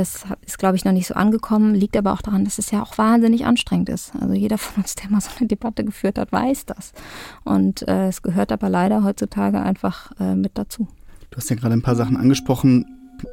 das 0.00 0.24
ist, 0.46 0.58
glaube 0.58 0.76
ich, 0.76 0.84
noch 0.84 0.92
nicht 0.92 1.06
so 1.06 1.14
angekommen, 1.14 1.74
liegt 1.74 1.96
aber 1.96 2.12
auch 2.12 2.22
daran, 2.22 2.44
dass 2.44 2.58
es 2.58 2.70
ja 2.70 2.82
auch 2.82 2.96
wahnsinnig 2.96 3.44
anstrengend 3.44 3.88
ist. 3.90 4.12
Also 4.18 4.34
jeder 4.34 4.58
von 4.58 4.82
uns, 4.82 4.94
der 4.94 5.10
mal 5.10 5.20
so 5.20 5.30
eine 5.38 5.46
Debatte 5.46 5.84
geführt 5.84 6.18
hat, 6.18 6.32
weiß 6.32 6.66
das. 6.66 6.92
Und 7.44 7.86
äh, 7.86 8.08
es 8.08 8.22
gehört 8.22 8.50
aber 8.50 8.68
leider 8.68 9.04
heutzutage 9.04 9.60
einfach 9.60 10.12
äh, 10.18 10.34
mit 10.34 10.52
dazu. 10.56 10.88
Du 11.30 11.36
hast 11.36 11.50
ja 11.50 11.56
gerade 11.56 11.74
ein 11.74 11.82
paar 11.82 11.96
Sachen 11.96 12.16
angesprochen, 12.16 12.86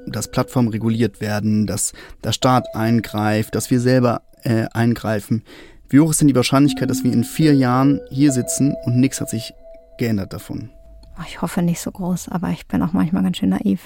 dass 0.06 0.30
Plattformen 0.30 0.68
reguliert 0.68 1.22
werden, 1.22 1.66
dass 1.66 1.94
der 2.24 2.34
Staat 2.34 2.76
eingreift, 2.76 3.56
dass 3.56 3.72
wir 3.72 3.80
selber 3.80 4.22
äh, 4.44 4.66
eingreifen. 4.74 5.44
Wie 5.90 6.02
hoch 6.02 6.12
ist 6.12 6.20
denn 6.20 6.28
die 6.28 6.36
Wahrscheinlichkeit, 6.36 6.90
dass 6.90 7.06
wir 7.06 7.14
in 7.14 7.24
vier 7.24 7.56
Jahren 7.56 8.02
hier 8.10 8.34
sitzen 8.34 8.76
und 8.84 8.98
nichts 9.00 9.22
hat 9.22 9.30
sich 9.30 9.54
geändert 9.98 10.34
davon? 10.34 10.70
Ich 11.26 11.42
hoffe 11.42 11.62
nicht 11.62 11.80
so 11.80 11.92
groß, 11.92 12.30
aber 12.30 12.50
ich 12.50 12.68
bin 12.68 12.82
auch 12.84 12.94
manchmal 12.94 13.24
ganz 13.24 13.38
schön 13.38 13.50
naiv. 13.50 13.82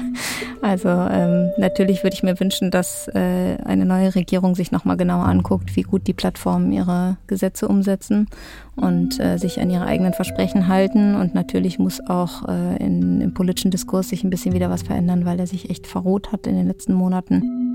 also 0.62 0.88
ähm, 0.88 1.50
natürlich 1.58 2.02
würde 2.02 2.14
ich 2.14 2.22
mir 2.22 2.38
wünschen, 2.40 2.70
dass 2.70 3.08
äh, 3.08 3.56
eine 3.64 3.84
neue 3.84 4.14
Regierung 4.14 4.54
sich 4.54 4.72
nochmal 4.72 4.96
genauer 4.96 5.26
anguckt, 5.26 5.76
wie 5.76 5.82
gut 5.82 6.06
die 6.06 6.12
Plattformen 6.12 6.72
ihre 6.72 7.16
Gesetze 7.26 7.68
umsetzen 7.68 8.28
und 8.76 9.20
äh, 9.20 9.38
sich 9.38 9.60
an 9.60 9.70
ihre 9.70 9.86
eigenen 9.86 10.14
Versprechen 10.14 10.68
halten. 10.68 11.14
Und 11.14 11.34
natürlich 11.34 11.78
muss 11.78 12.00
auch 12.06 12.48
äh, 12.48 12.76
in, 12.84 13.20
im 13.20 13.34
politischen 13.34 13.70
Diskurs 13.70 14.08
sich 14.08 14.24
ein 14.24 14.30
bisschen 14.30 14.54
wieder 14.54 14.70
was 14.70 14.82
verändern, 14.82 15.24
weil 15.24 15.40
er 15.40 15.46
sich 15.46 15.70
echt 15.70 15.86
verroht 15.86 16.32
hat 16.32 16.46
in 16.46 16.56
den 16.56 16.66
letzten 16.66 16.94
Monaten. 16.94 17.71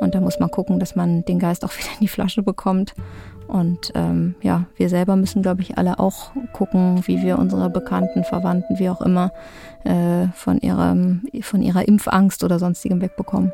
Und 0.00 0.14
da 0.14 0.20
muss 0.20 0.40
man 0.40 0.50
gucken, 0.50 0.80
dass 0.80 0.96
man 0.96 1.24
den 1.24 1.38
Geist 1.38 1.64
auch 1.64 1.72
wieder 1.78 1.90
in 1.94 2.00
die 2.00 2.08
Flasche 2.08 2.42
bekommt. 2.42 2.94
Und 3.46 3.92
ähm, 3.94 4.36
ja, 4.42 4.66
wir 4.76 4.88
selber 4.88 5.16
müssen, 5.16 5.42
glaube 5.42 5.62
ich, 5.62 5.76
alle 5.76 5.98
auch 5.98 6.30
gucken, 6.52 7.02
wie 7.06 7.22
wir 7.22 7.38
unsere 7.38 7.68
Bekannten, 7.68 8.24
Verwandten, 8.24 8.78
wie 8.78 8.88
auch 8.88 9.00
immer, 9.00 9.32
äh, 9.84 10.28
von, 10.34 10.58
ihrem, 10.60 11.22
von 11.42 11.60
ihrer 11.60 11.86
Impfangst 11.86 12.44
oder 12.44 12.58
sonstigem 12.58 13.00
wegbekommen. 13.00 13.52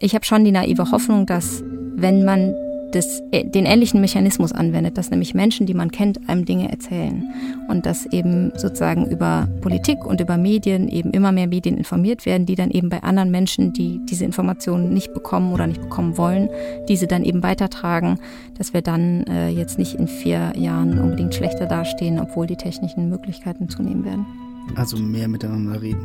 Ich 0.00 0.14
habe 0.14 0.24
schon 0.24 0.44
die 0.44 0.52
naive 0.52 0.90
Hoffnung, 0.90 1.24
dass 1.24 1.62
wenn 1.94 2.24
man 2.24 2.54
das, 2.94 3.22
äh, 3.32 3.44
den 3.44 3.66
ähnlichen 3.66 4.00
Mechanismus 4.00 4.52
anwendet, 4.52 4.96
dass 4.96 5.10
nämlich 5.10 5.34
Menschen, 5.34 5.66
die 5.66 5.74
man 5.74 5.90
kennt, 5.90 6.28
einem 6.28 6.44
Dinge 6.44 6.70
erzählen 6.70 7.24
und 7.68 7.86
dass 7.86 8.06
eben 8.06 8.52
sozusagen 8.56 9.10
über 9.10 9.48
Politik 9.60 10.04
und 10.04 10.20
über 10.20 10.36
Medien 10.36 10.88
eben 10.88 11.10
immer 11.10 11.32
mehr 11.32 11.48
Medien 11.48 11.76
informiert 11.76 12.26
werden, 12.26 12.46
die 12.46 12.54
dann 12.54 12.70
eben 12.70 12.88
bei 12.88 13.02
anderen 13.02 13.30
Menschen, 13.30 13.72
die 13.72 14.00
diese 14.08 14.24
Informationen 14.24 14.92
nicht 14.92 15.12
bekommen 15.12 15.52
oder 15.52 15.66
nicht 15.66 15.80
bekommen 15.80 16.16
wollen, 16.16 16.48
diese 16.88 17.06
dann 17.06 17.24
eben 17.24 17.42
weitertragen, 17.42 18.18
dass 18.56 18.72
wir 18.72 18.82
dann 18.82 19.24
äh, 19.24 19.48
jetzt 19.48 19.78
nicht 19.78 19.94
in 19.94 20.06
vier 20.06 20.52
Jahren 20.56 20.98
unbedingt 20.98 21.34
schlechter 21.34 21.66
dastehen, 21.66 22.20
obwohl 22.20 22.46
die 22.46 22.56
technischen 22.56 23.08
Möglichkeiten 23.08 23.68
zunehmen 23.68 24.04
werden. 24.04 24.26
Also 24.76 24.96
mehr 24.96 25.28
miteinander 25.28 25.82
reden. 25.82 26.00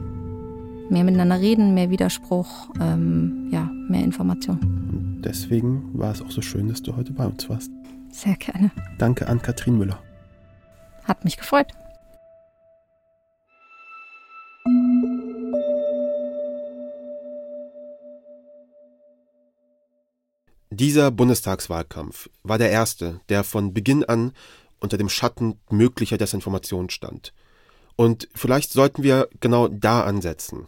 Mehr 0.89 1.04
miteinander 1.04 1.39
reden, 1.39 1.75
mehr 1.75 1.91
Widerspruch, 1.91 2.69
ähm, 2.82 3.47
ja, 3.52 3.69
mehr 3.88 4.04
Information 4.04 5.09
deswegen 5.23 5.97
war 5.97 6.12
es 6.12 6.21
auch 6.21 6.32
so 6.32 6.41
schön, 6.41 6.67
dass 6.67 6.82
du 6.82 6.95
heute 6.95 7.13
bei 7.13 7.25
uns 7.25 7.49
warst. 7.49 7.71
Sehr 8.12 8.36
gerne. 8.36 8.71
Danke 8.97 9.27
an 9.27 9.41
Katrin 9.41 9.77
Müller. 9.77 10.01
Hat 11.03 11.23
mich 11.23 11.38
gefreut. 11.38 11.67
Dieser 20.71 21.12
Bundestagswahlkampf 21.12 22.29
war 22.43 22.58
der 22.58 22.69
erste, 22.69 23.19
der 23.27 23.43
von 23.43 23.73
Beginn 23.73 24.05
an 24.05 24.32
unter 24.79 24.97
dem 24.97 25.10
Schatten 25.10 25.60
möglicher 25.69 26.17
Desinformation 26.17 26.89
stand. 26.89 27.34
Und 27.95 28.29
vielleicht 28.34 28.71
sollten 28.71 29.03
wir 29.03 29.27
genau 29.41 29.67
da 29.67 30.03
ansetzen. 30.03 30.67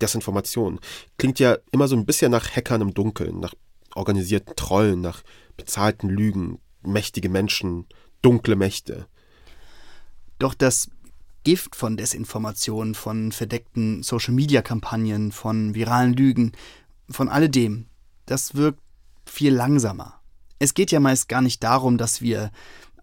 Desinformation 0.00 0.80
klingt 1.18 1.38
ja 1.40 1.58
immer 1.72 1.88
so 1.88 1.96
ein 1.96 2.06
bisschen 2.06 2.30
nach 2.30 2.56
Hackern 2.56 2.80
im 2.80 2.94
Dunkeln, 2.94 3.38
nach 3.38 3.52
organisierten 3.94 4.54
Trollen, 4.56 5.00
nach 5.00 5.22
bezahlten 5.56 6.08
Lügen, 6.08 6.58
mächtige 6.82 7.28
Menschen, 7.28 7.86
dunkle 8.22 8.56
Mächte. 8.56 9.06
Doch 10.38 10.54
das 10.54 10.90
Gift 11.44 11.74
von 11.74 11.96
Desinformation, 11.96 12.94
von 12.94 13.32
verdeckten 13.32 14.02
Social-Media-Kampagnen, 14.02 15.32
von 15.32 15.74
viralen 15.74 16.12
Lügen, 16.12 16.52
von 17.08 17.28
alledem, 17.28 17.86
das 18.26 18.54
wirkt 18.54 18.80
viel 19.26 19.54
langsamer. 19.54 20.20
Es 20.58 20.74
geht 20.74 20.90
ja 20.90 21.00
meist 21.00 21.28
gar 21.28 21.40
nicht 21.40 21.62
darum, 21.62 21.96
dass 21.98 22.20
wir 22.20 22.50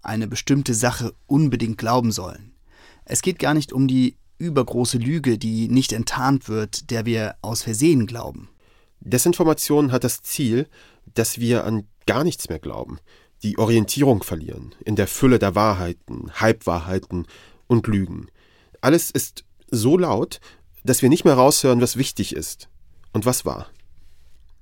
eine 0.04 0.28
bestimmte 0.28 0.74
Sache 0.74 1.14
unbedingt 1.26 1.78
glauben 1.78 2.12
sollen. 2.12 2.54
Es 3.06 3.22
geht 3.22 3.40
gar 3.40 3.54
nicht 3.54 3.74
um 3.74 3.88
die 3.88 4.16
übergroße 4.38 4.98
Lüge, 4.98 5.38
die 5.38 5.68
nicht 5.68 5.92
enttarnt 5.92 6.48
wird, 6.48 6.92
der 6.92 7.06
wir 7.06 7.36
aus 7.42 7.64
Versehen 7.64 8.06
glauben. 8.06 8.50
Desinformation 9.00 9.92
hat 9.92 10.04
das 10.04 10.22
Ziel, 10.22 10.68
dass 11.14 11.40
wir 11.40 11.66
an 11.66 11.88
gar 12.06 12.24
nichts 12.24 12.50
mehr 12.50 12.60
glauben, 12.60 13.00
die 13.44 13.58
Orientierung 13.58 14.24
verlieren 14.24 14.74
in 14.84 14.96
der 14.96 15.08
Fülle 15.08 15.40
der 15.40 15.56
Wahrheiten, 15.56 16.32
Halbwahrheiten 16.34 17.28
und 17.68 17.88
Lügen. 17.88 18.28
Alles 18.82 19.12
ist 19.12 19.44
so 19.70 19.98
laut, 19.98 20.40
dass 20.84 21.02
wir 21.02 21.10
nicht 21.10 21.26
mehr 21.26 21.36
raushören, 21.36 21.82
was 21.82 21.98
wichtig 21.98 22.34
ist 22.36 22.70
und 23.14 23.26
was 23.26 23.46
wahr. 23.46 23.68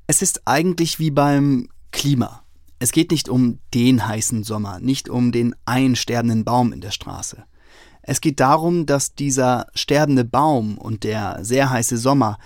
Es 0.08 0.22
ist 0.22 0.42
eigentlich 0.46 1.00
wie 1.00 1.12
beim 1.12 1.70
Klima. 1.92 2.44
Es 2.80 2.92
geht 2.92 3.12
nicht 3.12 3.30
um 3.30 3.60
den 3.74 4.06
heißen 4.06 4.44
Sommer, 4.44 4.80
nicht 4.80 5.10
um 5.10 5.32
den 5.32 5.56
einen 5.66 5.96
sterbenden 5.96 6.44
Baum 6.44 6.74
in 6.74 6.82
der 6.82 6.92
Straße. 6.92 7.46
Es 8.02 8.22
geht 8.22 8.40
darum, 8.40 8.86
dass 8.86 9.16
dieser 9.16 9.68
sterbende 9.74 10.26
Baum 10.26 10.78
und 10.78 11.04
der 11.04 11.44
sehr 11.44 11.70
heiße 11.70 11.98
Sommer 11.98 12.38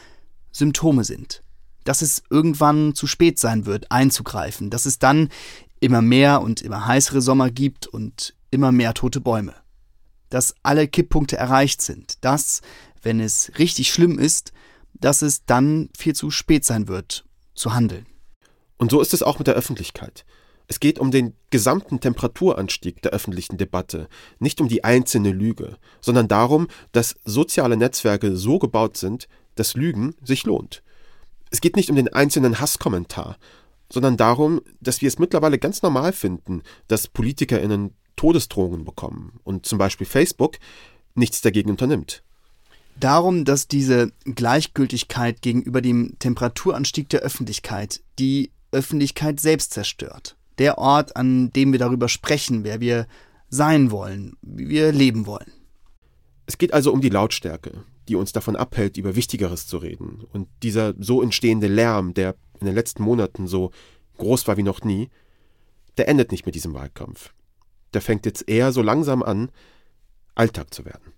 Symptome 0.52 1.04
sind. 1.04 1.43
Dass 1.84 2.02
es 2.02 2.24
irgendwann 2.30 2.94
zu 2.96 3.08
spät 3.08 3.39
sein 3.39 3.65
wird, 3.65 3.92
einzugreifen, 3.92 4.70
dass 4.70 4.86
es 4.86 5.00
dann 5.00 5.30
immer 5.80 6.02
mehr 6.02 6.42
und 6.42 6.62
immer 6.62 6.86
heißere 6.86 7.22
Sommer 7.22 7.50
gibt 7.50 7.88
und 7.88 8.36
immer 8.52 8.72
mehr 8.72 8.94
tote 8.94 9.22
Bäume. 9.22 9.54
Dass 10.30 10.56
alle 10.62 10.88
Kipppunkte 10.88 11.38
erreicht 11.38 11.82
sind, 11.82 12.24
dass, 12.24 12.62
wenn 13.02 13.20
es 13.20 13.52
richtig 13.58 13.92
schlimm 13.92 14.20
ist, 14.20 14.52
dass 14.94 15.22
es 15.22 15.46
dann 15.46 15.89
viel 15.98 16.13
zu 16.13 16.30
spät 16.32 16.65
sein 16.65 16.88
wird, 16.88 17.26
zu 17.56 17.74
handeln. 17.74 18.06
Und 18.78 18.92
so 18.92 19.02
ist 19.02 19.13
es 19.13 19.24
auch 19.24 19.39
mit 19.39 19.48
der 19.48 19.56
Öffentlichkeit. 19.56 20.26
Es 20.68 20.80
geht 20.80 21.00
um 21.00 21.10
den 21.10 21.34
gesamten 21.50 22.00
Temperaturanstieg 22.00 23.02
der 23.02 23.12
öffentlichen 23.12 23.58
Debatte, 23.58 24.08
nicht 24.38 24.62
um 24.62 24.68
die 24.68 24.84
einzelne 24.84 25.32
Lüge, 25.32 25.78
sondern 26.00 26.28
darum, 26.28 26.68
dass 26.92 27.15
soziale 27.26 27.76
Netzwerke 27.76 28.38
so 28.38 28.60
gebaut 28.60 28.96
sind, 28.96 29.28
dass 29.56 29.74
Lügen 29.74 30.15
sich 30.24 30.46
lohnt. 30.46 30.84
Es 31.50 31.62
geht 31.62 31.76
nicht 31.76 31.90
um 31.90 31.96
den 31.96 32.14
einzelnen 32.14 32.60
Hasskommentar, 32.60 33.38
sondern 33.92 34.18
darum, 34.18 34.62
dass 34.80 35.02
wir 35.02 35.08
es 35.08 35.20
mittlerweile 35.20 35.58
ganz 35.58 35.82
normal 35.82 36.14
finden, 36.14 36.62
dass 36.88 37.08
PolitikerInnen 37.08 37.94
Todesdrohungen 38.16 38.84
bekommen 38.84 39.40
und 39.44 39.66
zum 39.66 39.78
Beispiel 39.78 40.06
Facebook 40.06 40.58
nichts 41.16 41.42
dagegen 41.42 41.70
unternimmt. 41.70 42.24
Darum, 43.00 43.46
dass 43.46 43.68
diese 43.68 44.12
Gleichgültigkeit 44.26 45.42
gegenüber 45.42 45.82
dem 45.82 46.18
Temperaturanstieg 46.20 47.08
der 47.10 47.22
Öffentlichkeit 47.22 48.02
die 48.20 48.52
Öffentlichkeit 48.72 49.40
selbst 49.40 49.72
zerstört. 49.72 50.36
Der 50.58 50.78
Ort, 50.78 51.16
an 51.16 51.52
dem 51.52 51.72
wir 51.72 51.80
darüber 51.80 52.10
sprechen, 52.10 52.66
wer 52.66 52.82
wir 52.82 53.08
sein 53.50 53.90
wollen, 53.90 54.36
wie 54.42 54.68
wir 54.68 54.92
leben 54.92 55.26
wollen. 55.26 55.52
Es 56.46 56.58
geht 56.58 56.74
also 56.74 56.92
um 56.92 57.00
die 57.00 57.10
Lautstärke, 57.10 57.86
die 58.10 58.15
uns 58.15 58.34
davon 58.34 58.56
abhält, 58.56 58.98
über 58.98 59.15
Wichtigeres 59.15 59.67
zu 59.67 59.78
reden. 59.78 60.26
Und 60.34 60.48
dieser 60.63 60.95
so 61.00 61.22
entstehende 61.22 61.67
Lärm, 61.67 62.13
der 62.13 62.36
in 62.60 62.65
den 62.65 62.76
letzten 62.76 63.04
Monaten 63.04 63.48
so 63.48 63.72
groß 64.17 64.48
war 64.48 64.58
wie 64.58 64.63
noch 64.63 64.84
nie, 64.84 65.10
der 65.98 66.10
endet 66.10 66.32
nicht 66.32 66.45
mit 66.45 66.56
diesem 66.56 66.74
Wahlkampf. 66.74 67.34
Der 67.93 68.02
fängt 68.02 68.26
jetzt 68.26 68.50
eher 68.50 68.72
so 68.72 68.82
langsam 68.82 69.24
an, 69.24 69.52
Alltag 70.36 70.74
zu 70.74 70.86
werden. 70.86 71.13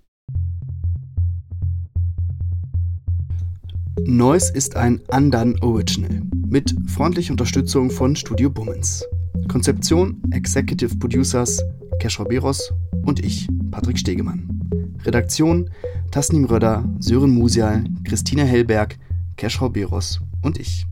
Noise 4.06 4.54
ist 4.54 4.76
ein 4.76 5.02
Andan 5.10 5.60
Original 5.62 6.22
mit 6.48 6.76
freundlicher 6.88 7.32
Unterstützung 7.32 7.92
von 7.92 8.16
Studio 8.16 8.50
Bummens. 8.50 9.06
Konzeption, 9.48 10.22
Executive 10.32 10.98
Producers 10.98 11.62
Keschrau 12.00 12.26
Beros 12.26 12.74
und 13.04 13.24
ich, 13.24 13.48
Patrick 13.70 14.00
Stegemann. 14.00 14.61
Redaktion 15.06 15.70
Tasnim 16.12 16.46
Röder, 16.46 16.84
Sören 17.00 17.32
Musial, 17.32 17.86
Christina 18.04 18.44
Hellberg, 18.44 18.98
Keschrau 19.38 19.70
Beros 19.70 20.20
und 20.42 20.60
ich. 20.60 20.86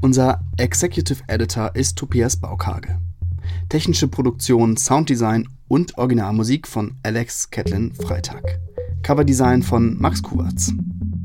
Unser 0.00 0.40
Executive 0.56 1.22
Editor 1.28 1.74
ist 1.74 1.96
Tobias 1.96 2.36
Baukage. 2.36 2.98
Technische 3.68 4.08
Produktion, 4.08 4.76
Sounddesign 4.76 5.48
und 5.68 5.96
Originalmusik 5.96 6.66
von 6.66 6.96
Alex 7.02 7.50
Catlin 7.50 7.92
Freitag. 7.94 8.58
Coverdesign 9.02 9.62
von 9.62 9.98
Max 9.98 10.22
Kuberts. 10.22 10.72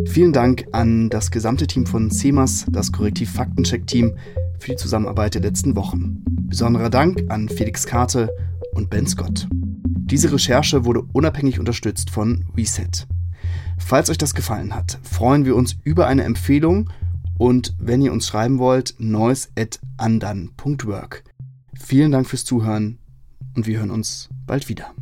Vielen 0.06 0.32
Dank 0.32 0.66
an 0.72 1.10
das 1.10 1.32
gesamte 1.32 1.68
Team 1.68 1.86
von 1.86 2.10
CEMAS, 2.12 2.66
das 2.70 2.92
Korrektiv 2.92 3.32
Faktencheck-Team, 3.32 4.16
für 4.60 4.72
die 4.72 4.78
Zusammenarbeit 4.78 5.34
der 5.34 5.42
letzten 5.42 5.76
Wochen. 5.76 6.24
Besonderer 6.48 6.90
Dank 6.90 7.24
an 7.30 7.50
Felix 7.50 7.86
Karte 7.86 8.30
und 8.74 8.90
Ben 8.90 9.08
Scott. 9.08 9.48
Diese 10.10 10.32
Recherche 10.32 10.86
wurde 10.86 11.04
unabhängig 11.14 11.60
unterstützt 11.60 12.10
von 12.10 12.46
Reset. 12.58 13.06
Falls 13.78 14.10
euch 14.10 14.18
das 14.18 14.34
gefallen 14.34 14.74
hat, 14.74 14.98
freuen 15.04 15.46
wir 15.46 15.56
uns 15.56 15.78
über 15.84 16.08
eine 16.08 16.24
Empfehlung 16.24 16.90
und 17.38 17.76
wenn 17.80 18.02
ihr 18.02 18.12
uns 18.12 18.26
schreiben 18.28 18.58
wollt, 18.58 18.96
noise.andan.work. 18.98 21.24
Vielen 21.76 22.12
Dank 22.12 22.28
fürs 22.28 22.44
Zuhören 22.44 22.98
und 23.56 23.68
wir 23.68 23.78
hören 23.78 23.92
uns 23.92 24.30
bald 24.46 24.68
wieder. 24.68 24.94